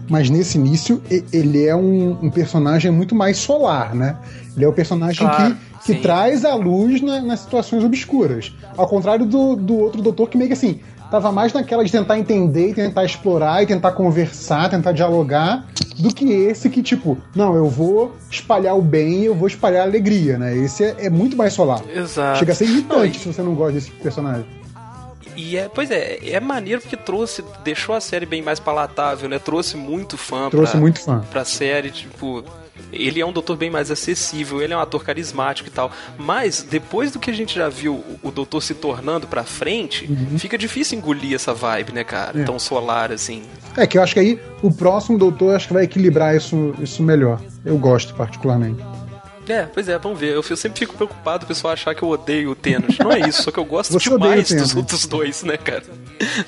[0.09, 1.01] mas nesse início
[1.31, 4.17] ele é um, um personagem muito mais solar, né?
[4.55, 6.01] Ele é o personagem Claro, que, que sim.
[6.01, 8.53] traz a luz na- nas situações obscuras.
[8.77, 10.79] Ao contrário do, do outro doutor que meio que assim,
[11.11, 15.65] tava mais naquela de tentar entender, e tentar explorar e tentar conversar, tentar dialogar,
[15.99, 19.85] do que esse que, tipo, não, eu vou espalhar o bem, eu vou espalhar a
[19.89, 20.57] alegria, né?
[20.57, 21.81] Esse é, é muito mais solar.
[21.93, 22.39] Exato.
[22.39, 24.45] Chega a ser irritante se você não gosta desse personagem.
[25.35, 29.39] E é, pois é, é maneiro porque trouxe, deixou a série bem mais palatável, né?
[29.39, 31.23] Trouxe muito fã Trouxe pra, muito fã.
[31.31, 32.43] pra série, tipo.
[32.91, 35.91] Ele é um doutor bem mais acessível, ele é um ator carismático e tal.
[36.17, 40.07] Mas, depois do que a gente já viu o, o doutor se tornando pra frente,
[40.37, 42.37] fica difícil engolir essa vibe, né, cara?
[42.37, 42.43] Uhum.
[42.43, 42.45] É.
[42.45, 43.43] Tão solar assim.
[43.75, 47.01] É que eu acho que aí o próximo doutor acho que vai equilibrar isso, isso
[47.01, 47.41] melhor.
[47.65, 48.83] Eu gosto particularmente.
[49.47, 50.29] É, pois é, vamos ver.
[50.33, 52.97] Eu, eu sempre fico preocupado o pessoal achar que eu odeio o Thanos.
[52.97, 55.83] Não é isso, só que eu gosto Você demais o dos outros dois, né, cara?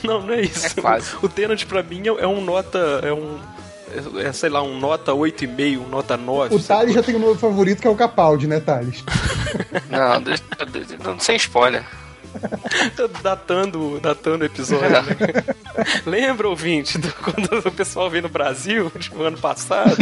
[0.03, 0.67] Não, não é isso.
[0.67, 1.15] É quase.
[1.21, 3.01] O Thanos pra mim é, é um nota.
[3.03, 3.38] É um.
[3.95, 6.55] É, é, sei lá, um nota 8,5, um nota 9.
[6.55, 9.03] O Thales já tem um novo favorito que é o Capaldi, né, Thales?
[9.89, 11.83] Não, deixa, deixa- não, sem spoiler.
[13.23, 15.03] datando, datando o episódio, né?
[16.05, 19.95] Lembra, ouvinte, do, quando o pessoal veio no Brasil, tipo, ano passado?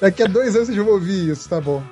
[0.00, 1.82] Daqui a dois anos vocês vão ouvir isso, tá bom.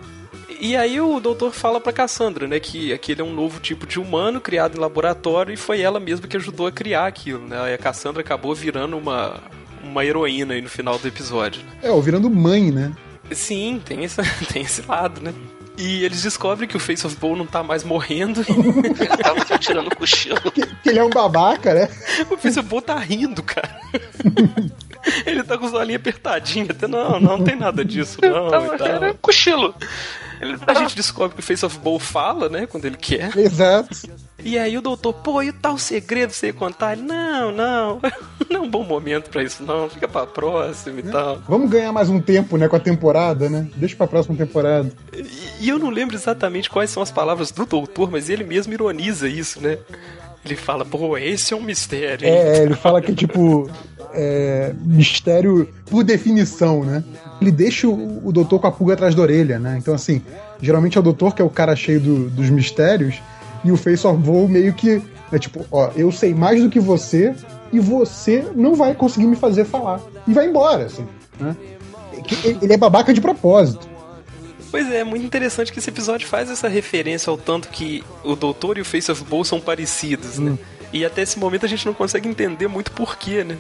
[0.61, 3.99] E aí o doutor fala pra Cassandra, né, que aquele é um novo tipo de
[3.99, 7.71] humano criado em laboratório e foi ela mesma que ajudou a criar aquilo, né?
[7.71, 9.41] E a Cassandra acabou virando uma,
[9.85, 11.63] uma heroína aí no final do episódio.
[11.63, 11.73] né?
[11.83, 12.93] É, ou virando mãe, né?
[13.33, 14.21] Sim, tem esse,
[14.53, 15.33] tem esse lado, né?
[15.77, 18.43] E eles descobrem que o Face of Bowl não tá mais morrendo.
[18.47, 20.41] Ele tava tirando cochilo.
[20.53, 21.89] Que, que ele é um babaca, né?
[22.31, 23.77] o Face of Bowl tá rindo, cara.
[25.27, 26.71] Ele tá com os olhinhos apertadinhos.
[26.71, 28.51] Até, não, não tem nada disso, não.
[28.51, 28.87] Tava tal.
[28.87, 29.75] era cochilo.
[30.41, 32.67] Ele A gente descobre que o Face of Bowl fala, né?
[32.67, 33.37] Quando ele quer.
[33.37, 33.97] Exato.
[34.43, 36.93] E aí o doutor, pô, e o tal segredo você contar?
[36.93, 38.01] Ele, não, não.
[38.51, 39.89] Não é um bom momento pra isso, não.
[39.89, 41.41] Fica pra próxima e tal.
[41.49, 43.67] Vamos ganhar mais um tempo, né, com a temporada, né?
[43.75, 44.93] Deixa pra próxima temporada.
[45.13, 48.73] E, e eu não lembro exatamente quais são as palavras do doutor, mas ele mesmo
[48.73, 49.79] ironiza isso, né?
[50.45, 52.35] Ele fala, pô, esse é um mistério, hein?
[52.35, 53.69] É, ele fala que, tipo,
[54.13, 57.03] é, mistério por definição, né?
[57.41, 59.77] Ele deixa o, o doutor com a pulga atrás da orelha, né?
[59.79, 60.21] Então, assim,
[60.61, 63.17] geralmente é o doutor que é o cara cheio do- dos mistérios
[63.65, 65.01] e o Face of Voo meio que
[65.33, 67.35] é tipo, ó, eu sei mais do que você
[67.73, 70.01] e você não vai conseguir me fazer falar.
[70.29, 71.07] E vai embora, assim,
[71.41, 71.57] né?
[72.63, 73.89] Ele é babaca de propósito.
[74.75, 78.35] Pois é, é muito interessante que esse episódio faz essa referência ao tanto que o
[78.35, 80.59] Doutor e o Face of Bowl são parecidos, né?
[80.93, 83.57] E até esse momento a gente não consegue entender muito porquê, né?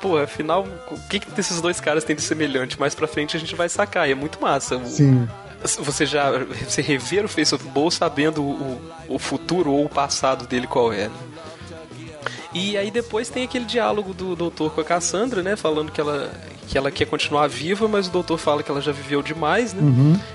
[0.00, 2.80] Pô, afinal, o que, que esses dois caras têm de semelhante?
[2.80, 4.82] Mais pra frente a gente vai sacar, e é muito massa.
[4.86, 5.28] Sim.
[5.80, 6.30] Você já
[6.66, 10.94] você rever o Face of Bowl sabendo o, o futuro ou o passado dele qual
[10.94, 11.08] é.
[11.08, 11.14] né?
[12.54, 15.56] E aí depois tem aquele diálogo do doutor com a Cassandra, né?
[15.56, 16.32] Falando que ela,
[16.68, 19.82] que ela quer continuar viva, mas o doutor fala que ela já viveu demais, né?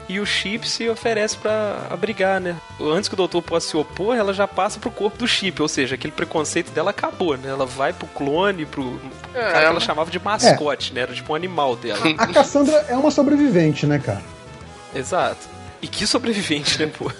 [0.07, 2.55] E o Chip se oferece pra abrigar, né?
[2.79, 5.67] Antes que o doutor possa se opor, ela já passa pro corpo do Chip, ou
[5.67, 7.49] seja, aquele preconceito dela acabou, né?
[7.49, 8.99] Ela vai pro clone, pro
[9.33, 11.01] É, cara que ela- chamava de mascote, né?
[11.01, 11.99] Era tipo um animal dela.
[12.17, 14.21] A Cassandra é uma sobrevivente, né, cara?
[14.93, 15.47] Exato.
[15.81, 17.11] E que sobrevivente, né, pô?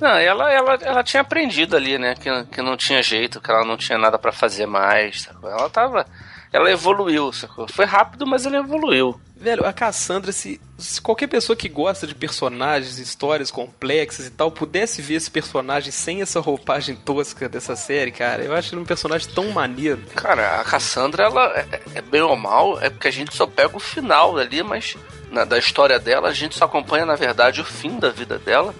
[0.00, 2.14] Não, ela, ela, ela tinha aprendido ali, né?
[2.14, 5.22] Que, que não tinha jeito, que ela não tinha nada pra fazer mais.
[5.22, 5.50] Sacou?
[5.50, 6.06] Ela tava.
[6.52, 7.66] Ela evoluiu, sacou?
[7.70, 9.20] Foi rápido, mas ela evoluiu.
[9.36, 14.50] Velho, a Cassandra, se, se qualquer pessoa que gosta de personagens, histórias complexas e tal,
[14.50, 18.84] pudesse ver esse personagem sem essa roupagem tosca dessa série, cara, eu acho ele um
[18.84, 20.02] personagem tão maneiro.
[20.14, 23.74] Cara, a Cassandra, ela é, é bem ou mal, é porque a gente só pega
[23.76, 24.94] o final ali, mas
[25.30, 28.74] na- da história dela, a gente só acompanha, na verdade, o fim da vida dela.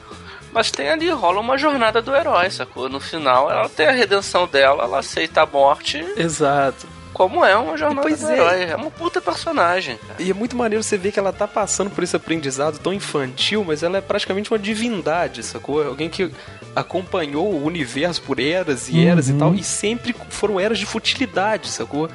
[0.53, 2.89] Mas tem ali, rola uma jornada do herói, sacou?
[2.89, 6.87] No final, ela tem a redenção dela, ela aceita a morte, Exato.
[7.21, 8.33] Como é uma jornada Pois do é.
[8.33, 8.63] herói.
[8.63, 10.23] É uma puta personagem, cara.
[10.23, 13.63] E é muito maneiro você ver que ela tá passando por esse aprendizado tão infantil,
[13.63, 15.87] mas ela é praticamente uma divindade, sacou?
[15.87, 16.31] Alguém que
[16.75, 21.69] acompanhou o universo por eras e eras e tal, e sempre foram eras de futilidade,
[21.69, 22.09] sacou?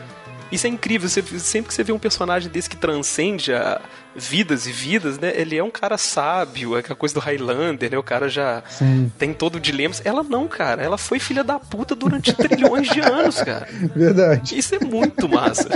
[0.52, 3.80] Isso é incrível, você, sempre que você vê um personagem desse que transcende a
[4.16, 5.32] vidas e vidas, né?
[5.36, 7.98] Ele é um cara sábio, é aquela coisa do Highlander, né?
[7.98, 9.12] O cara já Sim.
[9.18, 9.94] tem todo o dilema.
[10.04, 10.82] Ela não, cara.
[10.82, 13.68] Ela foi filha da puta durante trilhões de anos, cara.
[13.96, 14.58] Verdade.
[14.58, 15.68] Isso é muito massa.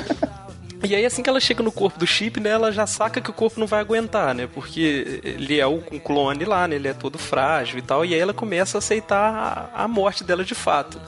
[0.81, 3.29] E aí, assim que ela chega no corpo do Chip, né, ela já saca que
[3.29, 4.47] o corpo não vai aguentar, né?
[4.47, 6.77] Porque ele é o um clone lá, né?
[6.77, 8.05] Ele é todo frágil e tal.
[8.05, 10.99] E aí ela começa a aceitar a, a morte dela de fato.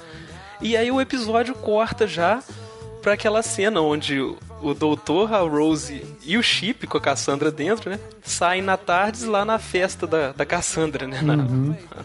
[0.61, 2.43] E aí o episódio corta já
[3.01, 4.19] pra aquela cena onde
[4.61, 7.99] o, doutor, a Rose e o Chip, com a Cassandra dentro, né?
[8.23, 11.21] Saem na tardes lá na festa da, da Cassandra, né?
[11.21, 11.35] Na,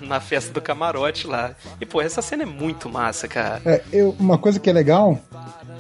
[0.01, 1.55] na festa do camarote lá.
[1.81, 3.61] E, pô, essa cena é muito massa, cara.
[3.65, 5.19] É, eu, uma coisa que é legal,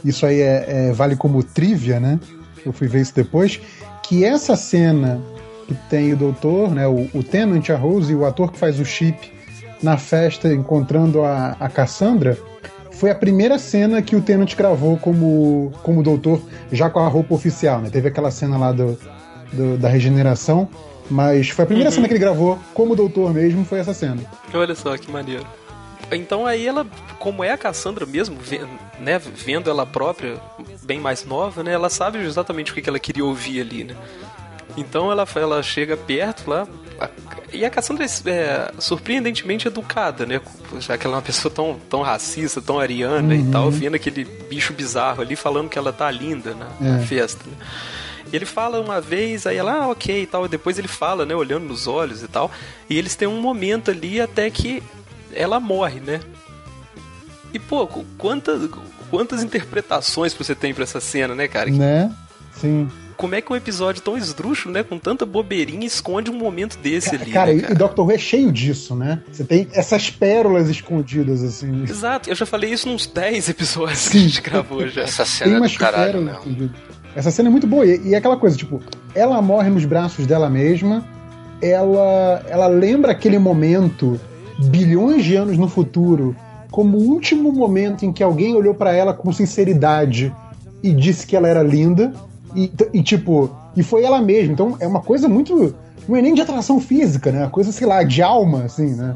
[0.04, 2.18] isso aí é, é- vale como trivia, né?
[2.64, 3.60] Eu fui ver isso depois,
[4.02, 5.20] que essa cena
[5.66, 8.78] que tem o doutor, né, o, o Tennant, a Rose e o ator que faz
[8.78, 9.32] o Chip
[9.82, 12.38] na festa encontrando a, a Cassandra,
[12.98, 16.40] foi a primeira cena que o Tennant gravou como, como doutor,
[16.72, 17.90] já com a roupa oficial, né?
[17.90, 18.98] Teve aquela cena lá do,
[19.52, 20.68] do- da regeneração,
[21.10, 24.18] mas foi a primeira cena que ele gravou como doutor mesmo, foi essa cena.
[24.52, 25.46] Olha só que maneiro.
[26.12, 26.86] Então aí ela,
[27.18, 28.60] como é a Cassandra mesmo, ve-
[29.00, 30.36] né, vendo ela própria,
[30.84, 33.94] bem mais nova, né, ela sabe exatamente o que que ela queria ouvir ali, né.
[34.76, 36.66] Então ela, ela chega perto lá,
[37.52, 40.40] e a Cassandra é, surpreendentemente educada, né,
[40.80, 44.24] já que ela é uma pessoa tão, tão racista, tão ariana e tal, vendo aquele
[44.24, 47.02] bicho bizarro ali falando que ela tá linda na, na É.
[47.06, 47.56] festa, né.
[48.32, 50.44] Ele fala uma vez, aí ela, ah, ok e tal.
[50.46, 52.50] E depois ele fala, né, olhando nos olhos e tal.
[52.90, 54.82] E eles têm um momento ali até que
[55.32, 56.20] ela morre, né?
[57.54, 58.68] E, pô, qu- quantas,
[59.10, 61.70] quantas interpretações você tem pra essa cena, né, cara?
[61.70, 62.12] Né?
[62.60, 62.90] Sim.
[63.16, 67.14] Como é que um episódio tão esdrúxulo, né, com tanta bobeirinha, esconde um momento desse
[67.14, 69.22] ali, Cara, né, e- e Doctor Who é cheio disso, né?
[69.32, 71.82] Você tem essas pérolas escondidas, assim.
[71.84, 75.02] Exato, eu já falei isso nos 10 episódios que a gente gravou já.
[75.02, 76.70] Essa Tem cena é do caralho escondidas.
[77.14, 77.86] Essa cena é muito boa.
[77.86, 78.82] E, e é aquela coisa, tipo,
[79.14, 81.02] ela morre nos braços dela mesma
[81.62, 84.20] ela, ela lembra aquele momento,
[84.58, 86.36] bilhões de anos no futuro,
[86.70, 90.34] como o último momento em que alguém olhou para ela com sinceridade
[90.82, 92.12] e disse que ela era linda.
[92.56, 94.52] E, e, tipo, e foi ela mesma.
[94.52, 95.74] Então é uma coisa muito.
[96.08, 97.44] Não é nem de atração física, né?
[97.44, 99.14] É coisa, sei lá, de alma, assim, né?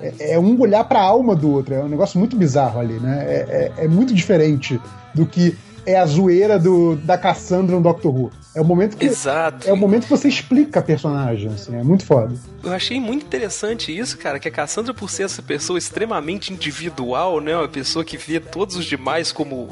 [0.00, 1.74] É, é um olhar para a alma do outro.
[1.74, 3.24] É um negócio muito bizarro ali, né?
[3.26, 4.80] É, é, é muito diferente
[5.14, 5.54] do que
[5.88, 8.30] é a zoeira do, da Cassandra no Doctor Who.
[8.54, 9.66] É o momento que Exato.
[9.66, 12.34] é o momento que você explica a personagem, assim, é muito foda.
[12.62, 17.40] Eu achei muito interessante isso, cara, que a Cassandra, por ser essa pessoa extremamente individual,
[17.40, 17.56] né?
[17.56, 19.68] Uma pessoa que vê todos os demais como,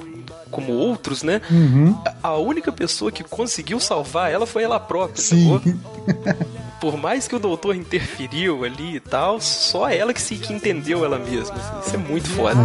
[0.50, 1.42] como outros, né?
[1.50, 1.94] Uhum.
[2.22, 5.60] A única pessoa que conseguiu salvar ela foi ela própria, Sim.
[6.80, 11.04] Por mais que o doutor interferiu ali e tal, só ela que se que entendeu
[11.04, 11.54] ela mesma.
[11.56, 11.86] assim.
[11.86, 12.60] Isso é muito foda.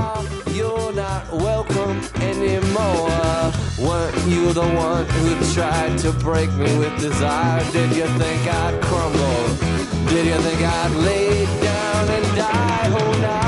[10.12, 12.92] Did you think I'd lay down and die?
[12.94, 13.41] Oh,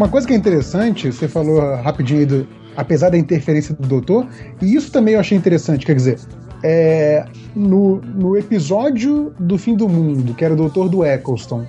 [0.00, 2.48] Uma coisa que é interessante, você falou rapidinho aí do.
[2.74, 4.26] Apesar da interferência do doutor,
[4.62, 6.18] e isso também eu achei interessante, quer dizer,
[6.62, 11.66] é, no, no episódio do fim do mundo, que era o doutor do Eccleston,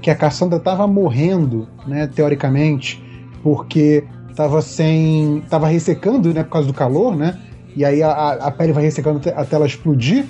[0.00, 3.04] que a Cassandra tava morrendo, né, teoricamente,
[3.42, 4.04] porque
[4.34, 5.44] tava sem.
[5.50, 7.38] tava ressecando, né, por causa do calor, né?
[7.76, 10.24] E aí a, a- pele vai ressecando até ela explodir,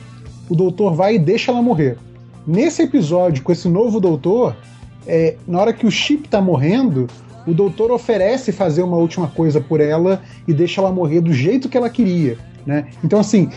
[0.48, 1.96] o doutor vai e deixa ela morrer.
[2.44, 4.56] Nesse episódio, com esse novo doutor,
[5.06, 7.06] é, na hora que o Chip tá morrendo,
[7.46, 11.68] o doutor oferece fazer uma última coisa por ela e deixa ela morrer do jeito
[11.68, 12.36] que ela queria.
[12.66, 12.86] Né?
[13.04, 13.48] Então, assim,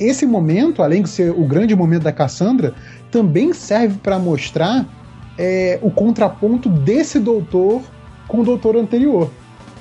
[0.00, 2.74] esse momento, além de ser o grande momento da Cassandra,
[3.10, 4.86] também serve para mostrar
[5.36, 7.82] é, o contraponto desse doutor
[8.26, 9.30] com o doutor anterior.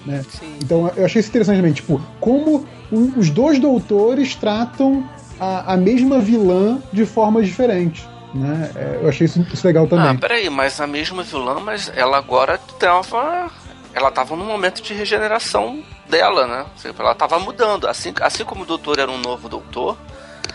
[0.06, 0.24] Né?
[0.64, 5.04] Então eu achei isso interessante também, tipo, como os dois doutores tratam
[5.40, 8.08] a, a mesma vilã de formas diferentes.
[8.34, 8.72] Né?
[8.76, 10.18] É, eu achei isso, isso legal Ah, também.
[10.18, 13.50] peraí, mas a mesma vilã, mas ela agora tava.
[13.94, 16.66] Ela tava num momento de regeneração dela, né?
[17.00, 17.88] Ela tava mudando.
[17.88, 19.98] Assim, assim como o doutor era um novo doutor,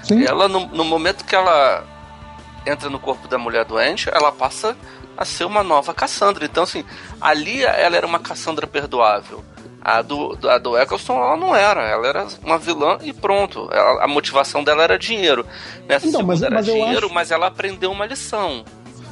[0.02, 0.24] Sim.
[0.24, 1.82] ela, no, no momento que ela
[2.64, 4.76] entra no corpo da mulher doente, ela passa
[5.16, 6.44] a ser uma nova Cassandra.
[6.44, 6.84] Então, assim,
[7.20, 9.42] ali ela era uma Cassandra perdoável.
[9.84, 11.82] A do, a do Eccleston, ela não era.
[11.82, 13.68] Ela era uma vilã e pronto.
[13.72, 15.44] Ela- a motivação dela era dinheiro.
[15.88, 18.62] Nessa Então, mas- segunda mas era dinheiro, acho- mas ela aprendeu uma lição.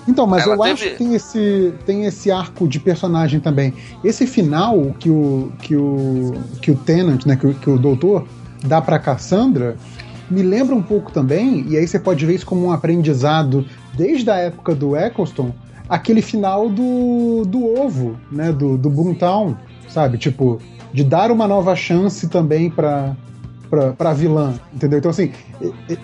[0.08, 3.74] Então, mas Ela eu acho teve- que tem esse, tem esse arco de personagem também.
[4.02, 8.26] Esse final que o que o que o Tenant, né, que o, que o doutor
[8.64, 9.76] dá pra Cassandra,
[10.30, 14.30] me lembra um pouco também, e aí você pode ver isso como um aprendizado desde
[14.30, 15.52] a época do Eccleston,
[15.88, 19.56] aquele final do, do ovo, né, do, do Boomtown,
[19.90, 20.16] sabe?
[20.18, 20.60] Tipo,
[20.92, 23.14] de dar uma nova chance também pra,
[23.68, 24.98] pra, pra vilã, entendeu?
[24.98, 25.32] Então, assim,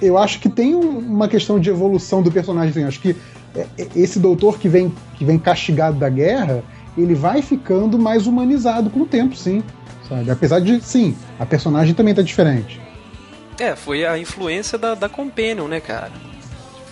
[0.03, 2.70] eu acho que tem um- uma questão de evolução do personagem.
[2.70, 3.16] Assim, acho que
[3.55, 6.62] é, é, esse doutor que vem, que vem castigado da guerra,
[6.97, 9.62] ele vai ficando mais humanizado com o tempo, sim.
[10.09, 10.30] Sabe?
[10.30, 12.80] Apesar de, sim, a personagem também tá diferente.
[13.59, 16.12] É, foi a influência da, da Companion, né, cara?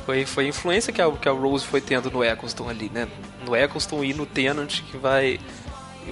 [0.05, 3.07] Foi, foi a influência que a, que a Rose foi tendo no Eccleston ali, né?
[3.47, 5.39] No Eccleston e no Tenant que vai,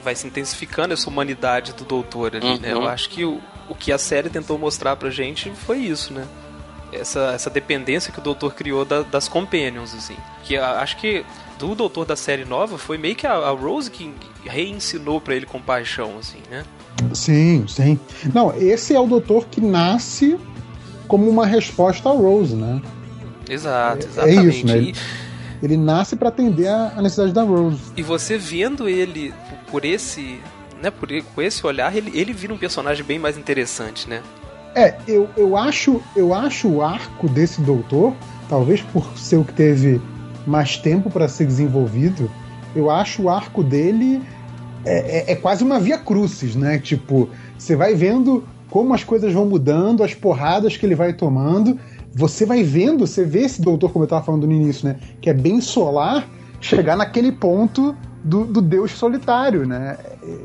[0.00, 2.74] vai se intensificando essa humanidade do doutor ali, né?
[2.74, 2.82] Uhum.
[2.82, 6.24] Eu acho que o, o que a série tentou mostrar pra gente foi isso, né?
[6.92, 10.16] Essa, essa dependência que o doutor criou da- das Companions, assim.
[10.44, 11.24] Que a- acho que
[11.58, 14.12] do doutor da série nova foi meio que a, a Rose que
[14.44, 16.64] reensinou pra ele compaixão, assim, né?
[17.14, 17.98] Sim, sim.
[18.34, 20.38] Não, esse é o doutor que nasce
[21.08, 22.80] como uma resposta ao Rose, né?
[23.48, 24.56] Exato, É- é exatamente.
[24.58, 24.78] isso, né?
[24.78, 24.94] E-
[25.62, 27.78] Ele nasce pra atender a, a necessidade da Rose.
[27.96, 29.32] E você vendo ele
[29.72, 30.38] por esse,
[30.80, 34.22] né, por com esse olhar, ele, ele vira um personagem bem mais interessante, né?
[34.74, 38.14] É, eu, eu acho eu acho o arco desse doutor,
[38.48, 40.00] talvez por ser o que teve
[40.46, 42.30] mais tempo para ser desenvolvido,
[42.76, 44.22] eu acho o arco dele
[44.84, 46.78] é, é- é quase uma via crucis, né?
[46.78, 51.78] Tipo, você vai vendo como as coisas vão mudando, as porradas que ele vai tomando.
[52.14, 54.96] Você vai vendo, você vê esse doutor, como eu tava falando no início, né?
[55.20, 56.28] Que é bem solar,
[56.60, 57.94] chegar naquele ponto
[58.24, 59.98] do, do Deus solitário, né?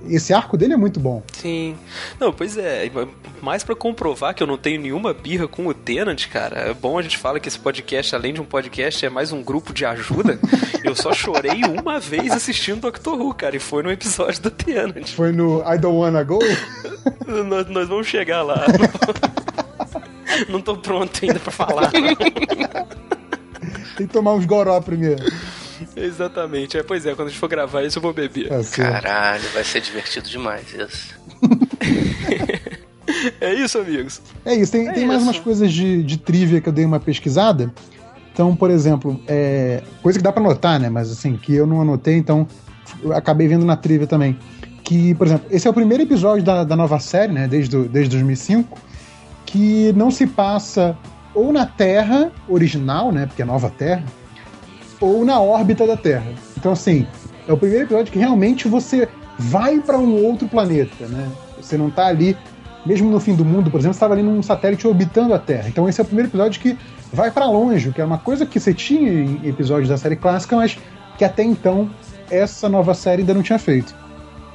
[0.10, 1.22] Esse arco dele é muito bom.
[1.34, 1.76] Sim.
[2.20, 2.90] Não, pois é.
[3.42, 6.60] Mais pra comprovar que eu não tenho nenhuma birra com o Tenant, cara.
[6.62, 9.44] É bom a gente falar que esse podcast, além de um podcast, é mais um
[9.44, 10.40] grupo de ajuda.
[10.84, 13.56] eu só chorei uma vez assistindo Doctor Who, cara.
[13.56, 15.08] E foi no episódio do Tenant.
[15.10, 16.40] Foi no I Don't Wanna Go?
[17.48, 18.66] nós, nós vamos chegar lá.
[20.50, 21.92] não tô pronto ainda pra falar.
[23.98, 25.24] Tem que tomar uns goró primeiro.
[25.96, 26.78] Exatamente.
[26.78, 28.50] É, pois é, quando a gente for gravar isso, eu vou beber.
[28.50, 29.04] Tá certo.
[29.04, 31.16] Caralho, vai ser divertido demais isso.
[33.40, 34.22] É isso, amigos.
[34.44, 35.30] É isso, tem, É tem mais isso.
[35.30, 37.74] umas coisas de, de trivia que eu dei uma pesquisada.
[38.34, 40.90] Então, por exemplo, é, coisa que dá pra anotar, né?
[40.90, 42.46] Mas assim, que eu não anotei, então
[43.02, 44.38] eu acabei vendo na trivia também.
[44.84, 47.48] Que, por exemplo, esse é o primeiro episódio da, da nova série, né?
[47.48, 48.78] Desde, desde 2005,
[49.46, 50.96] que não se passa
[51.34, 53.26] ou na Terra original, né?
[53.26, 54.04] Porque é nova Terra,
[55.00, 56.26] ou na órbita da Terra.
[56.58, 57.08] Então, assim,
[57.48, 61.30] é o primeiro episódio que realmente você vai pra um outro planeta, né?
[61.62, 62.36] Você não tá ali,
[62.86, 65.68] mesmo no fim do mundo, por exemplo, você estava ali num satélite orbitando a Terra.
[65.68, 66.78] Então, esse é o primeiro episódio que
[67.14, 70.56] vai pra longe, que é uma coisa que você tinha em episódios da série clássica,
[70.56, 70.78] mas
[71.18, 71.90] que até então
[72.30, 73.96] essa nova série ainda não tinha feito.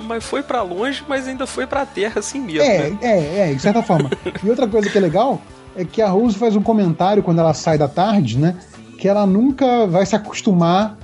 [0.01, 2.99] Mas foi pra longe, mas ainda foi pra terra assim mesmo, É, né?
[3.03, 4.11] é, é, de certa forma.
[4.43, 5.41] E outra coisa que é legal
[5.77, 8.57] é que a Rose faz um comentário quando ela sai da tarde, né?
[9.03, 10.97] Que ela nunca vai se acostumar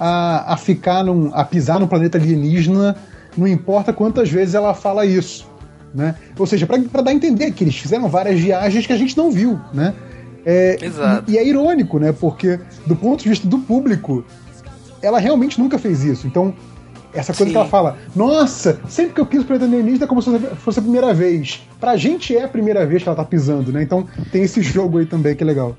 [0.00, 1.30] a, a ficar num.
[1.32, 2.96] a pisar num planeta alienígena,
[3.36, 5.48] não importa quantas vezes ela fala isso.
[5.94, 6.16] Né?
[6.36, 9.30] Ou seja, para dar a entender que eles fizeram várias viagens que a gente não
[9.30, 9.94] viu, né?
[10.44, 11.30] É, Exato.
[11.30, 12.10] E, e é irônico, né?
[12.10, 14.24] Porque, do ponto de vista do público,
[15.00, 16.26] ela realmente nunca fez isso.
[16.26, 16.52] Então,
[17.12, 17.50] essa coisa Sim.
[17.52, 20.54] que ela fala, nossa, sempre que eu piso no planeta alienígena é como se fosse-
[20.56, 21.62] fosse a primeira vez.
[21.78, 23.80] Pra gente é a primeira vez que ela tá pisando, né?
[23.80, 25.76] Então tem esse jogo aí também que é legal.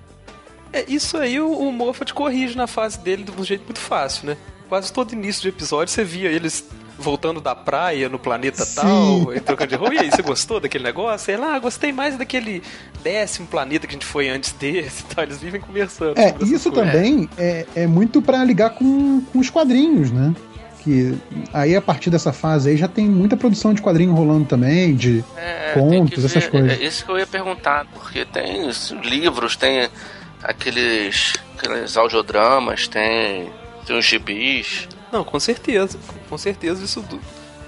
[0.75, 4.27] É, isso aí o, o Moffat corrige na fase dele de um jeito muito fácil,
[4.27, 4.37] né?
[4.67, 6.67] Quase todo início de episódio você via eles
[6.97, 8.75] voltando da praia no planeta Sim.
[8.75, 9.95] tal, e trocando de roupa.
[9.95, 11.25] E aí, você gostou daquele negócio?
[11.25, 12.61] Sei lá, gostei mais daquele
[13.01, 15.23] décimo planeta que a gente foi antes desse e tal.
[15.23, 16.17] Eles vivem conversando.
[16.17, 16.73] É, isso coisas.
[16.73, 20.35] também é, é muito pra ligar com, com os quadrinhos, né?
[20.83, 21.17] Que
[21.53, 25.23] aí a partir dessa fase aí já tem muita produção de quadrinho rolando também, de
[25.37, 26.71] É, Contos, que ver, essas coisas.
[26.71, 29.89] É isso que eu ia perguntar, porque tem os livros, tem
[30.45, 33.49] aqueles, aqueles audiodramas, tem,
[33.85, 34.87] tem os gibis.
[35.11, 35.97] Não, com certeza.
[36.29, 37.19] Com certeza isso, du-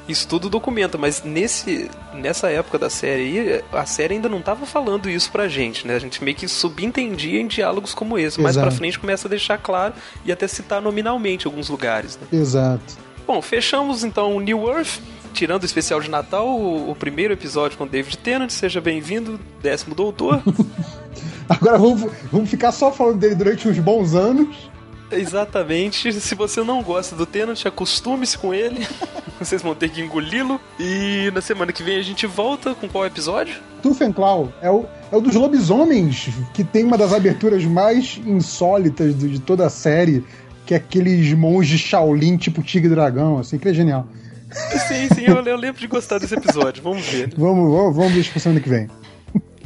[0.07, 4.65] isso tudo documenta, mas nesse, nessa época da série aí, a série ainda não tava
[4.65, 5.95] falando isso pra gente, né?
[5.95, 8.39] A gente meio que subentendia em diálogos como esse.
[8.39, 8.67] Mais Exato.
[8.69, 12.28] pra frente começa a deixar claro e até citar nominalmente alguns lugares, né?
[12.39, 12.97] Exato.
[13.25, 14.99] Bom, fechamos então o New Earth.
[15.34, 19.93] Tirando o especial de Natal, o, o primeiro episódio com David Tennant, seja bem-vindo, décimo
[19.93, 20.41] doutor.
[21.57, 24.69] Agora vamos, vamos ficar só falando dele durante uns bons anos.
[25.11, 26.11] Exatamente.
[26.19, 28.85] Se você não gosta do Tenant, acostume-se com ele.
[29.39, 30.59] Vocês vão ter que engoli-lo.
[30.79, 33.55] E na semana que vem a gente volta com qual episódio?
[33.81, 39.39] Tufenclaw é o, é o dos lobisomens, que tem uma das aberturas mais insólitas de
[39.39, 40.25] toda a série,
[40.65, 44.07] que é aqueles monges Shaolin tipo Tigre e Dragão, assim, que é genial.
[44.51, 46.81] Sim, sim, eu, eu lembro de gostar desse episódio.
[46.81, 47.33] Vamos ver.
[47.37, 48.87] Vamos, vamos, vamos ver semana que vem.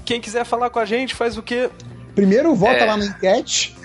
[0.06, 1.70] Quem quiser falar com a gente, faz o quê?
[2.16, 2.86] Primeiro, volta É.
[2.86, 3.76] lá na enquete.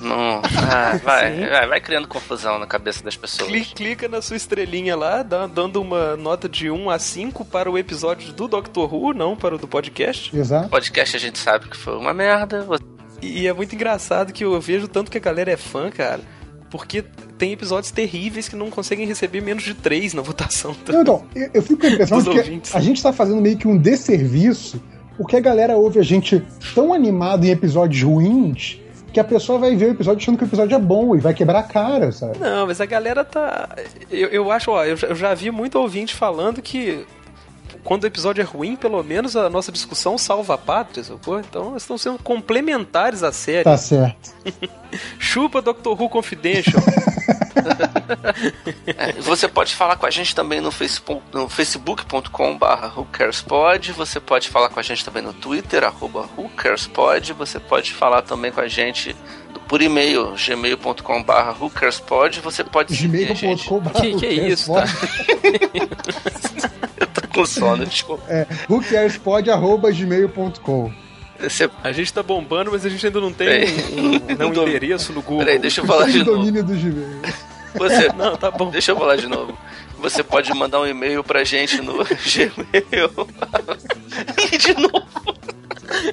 [0.00, 3.48] Não, ah, vai, vai, vai criando confusão na cabeça das pessoas.
[3.48, 7.70] Cli- clica na sua estrelinha lá, dá- dando uma nota de 1 a 5 para
[7.70, 10.34] o episódio do Doctor Who, não para o do podcast.
[10.36, 10.68] Exato.
[10.70, 12.66] podcast a gente sabe que foi uma merda.
[13.22, 16.20] E é muito engraçado que eu vejo tanto que a galera é fã, cara.
[16.70, 17.04] Porque
[17.36, 20.74] tem episódios terríveis que não conseguem receber menos de 3 na votação.
[20.88, 22.74] Não, então, eu, eu fico com a impressão que ouvintes.
[22.74, 24.80] a gente tá fazendo meio que um desserviço,
[25.16, 26.42] porque a galera ouve a gente
[26.74, 28.78] tão animado em episódios ruins
[29.12, 31.34] que a pessoa vai ver o episódio achando que o episódio é bom e vai
[31.34, 32.38] quebrar a cara, sabe?
[32.38, 33.68] Não, mas a galera tá.
[34.10, 37.04] Eu, eu acho, ó, eu, já- vi muito ouvinte falando que
[37.84, 41.40] quando o episódio é ruim, pelo menos a nossa discussão salva a pátria, sacou?
[41.40, 43.64] Então eles estão sendo complementares à série.
[43.64, 44.30] Tá certo.
[45.18, 46.82] Chupa Doctor Who Confidential.
[48.86, 54.48] É, você pode falar com a gente também no facebook no facebook.com.br whocarespod, você pode
[54.48, 58.68] falar com a gente também no twitter, arroba whocarespod, você pode falar também com a
[58.68, 59.14] gente
[59.68, 64.84] por e-mail, gmail.com.br whocarespod, você pode gmail.com Que- que é isso, tá?
[67.40, 68.22] Com sono, desculpa.
[68.28, 70.92] É, whocarespod.gmail.com
[71.82, 73.68] A gente tá bombando, mas a gente ainda não tem Peraí.
[73.92, 75.44] um, um- Não um endereço no Google.
[75.44, 76.32] peraí, deixa eu falar de novo.
[76.38, 77.20] domínio do Gmail.
[77.74, 78.70] Você, Não, tá bom.
[78.70, 79.56] Deixa eu falar de novo.
[80.00, 83.10] Você pode mandar um e-mail pra gente no Gmail.
[84.52, 85.06] e de novo.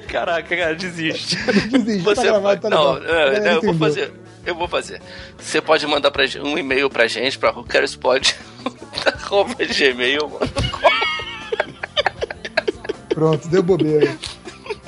[0.08, 1.36] Caraca, cara, desiste.
[1.36, 4.12] Desiste, Você tá gravado, tá não, é, é, eu vou fazer.
[4.44, 5.00] Eu vou fazer.
[5.38, 7.52] Você pode mandar pra, um e-mail pra gente, pra
[9.76, 10.30] gmail.
[13.18, 14.16] Pronto, deu bobeira.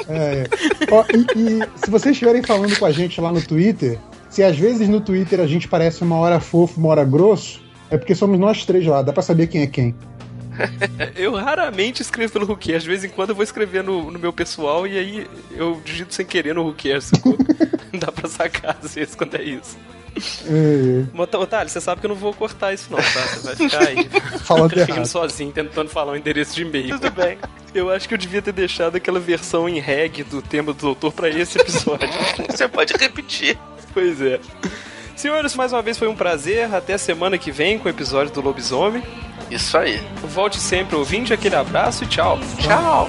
[0.09, 0.49] É, é.
[0.89, 3.99] Ó, e, e se vocês estiverem falando com a gente lá no Twitter,
[4.29, 7.99] se às vezes no Twitter a gente parece uma hora fofo, uma hora grosso, é
[7.99, 9.97] porque somos nós três lá, dá pra saber quem é quem.
[11.17, 12.85] Eu raramente escrevo pelo Whocares.
[12.85, 15.27] De vez em quando eu vou escrever no, no meu pessoal e aí
[15.57, 17.05] eu digito sem querer no Whocares.
[17.13, 17.37] sacou?
[17.99, 19.77] Dá pra sacar às vezes quando é isso.
[20.17, 23.05] É, Mas, Otário, você sabe que eu não vou cortar isso não, tá?
[23.05, 24.09] Você vai ficar aí
[24.45, 25.07] Falando errado.
[25.07, 26.99] sozinho, tentando falar o endereço de e-mail.
[26.99, 27.39] Tudo bem.
[27.75, 31.13] Eu acho que eu devia ter deixado aquela versão em reg do tema do doutor
[31.13, 32.09] pra esse episódio.
[32.51, 33.57] Você pode repetir.
[33.95, 34.41] pois é.
[35.15, 36.75] Senhores, mais uma vez foi um prazer.
[36.75, 39.03] Até semana que vem com o episódio do Lobisomem.
[39.51, 40.01] Isso aí.
[40.25, 42.39] Volte sempre ouvindo, aquele abraço e tchau.
[42.59, 43.09] Tchau.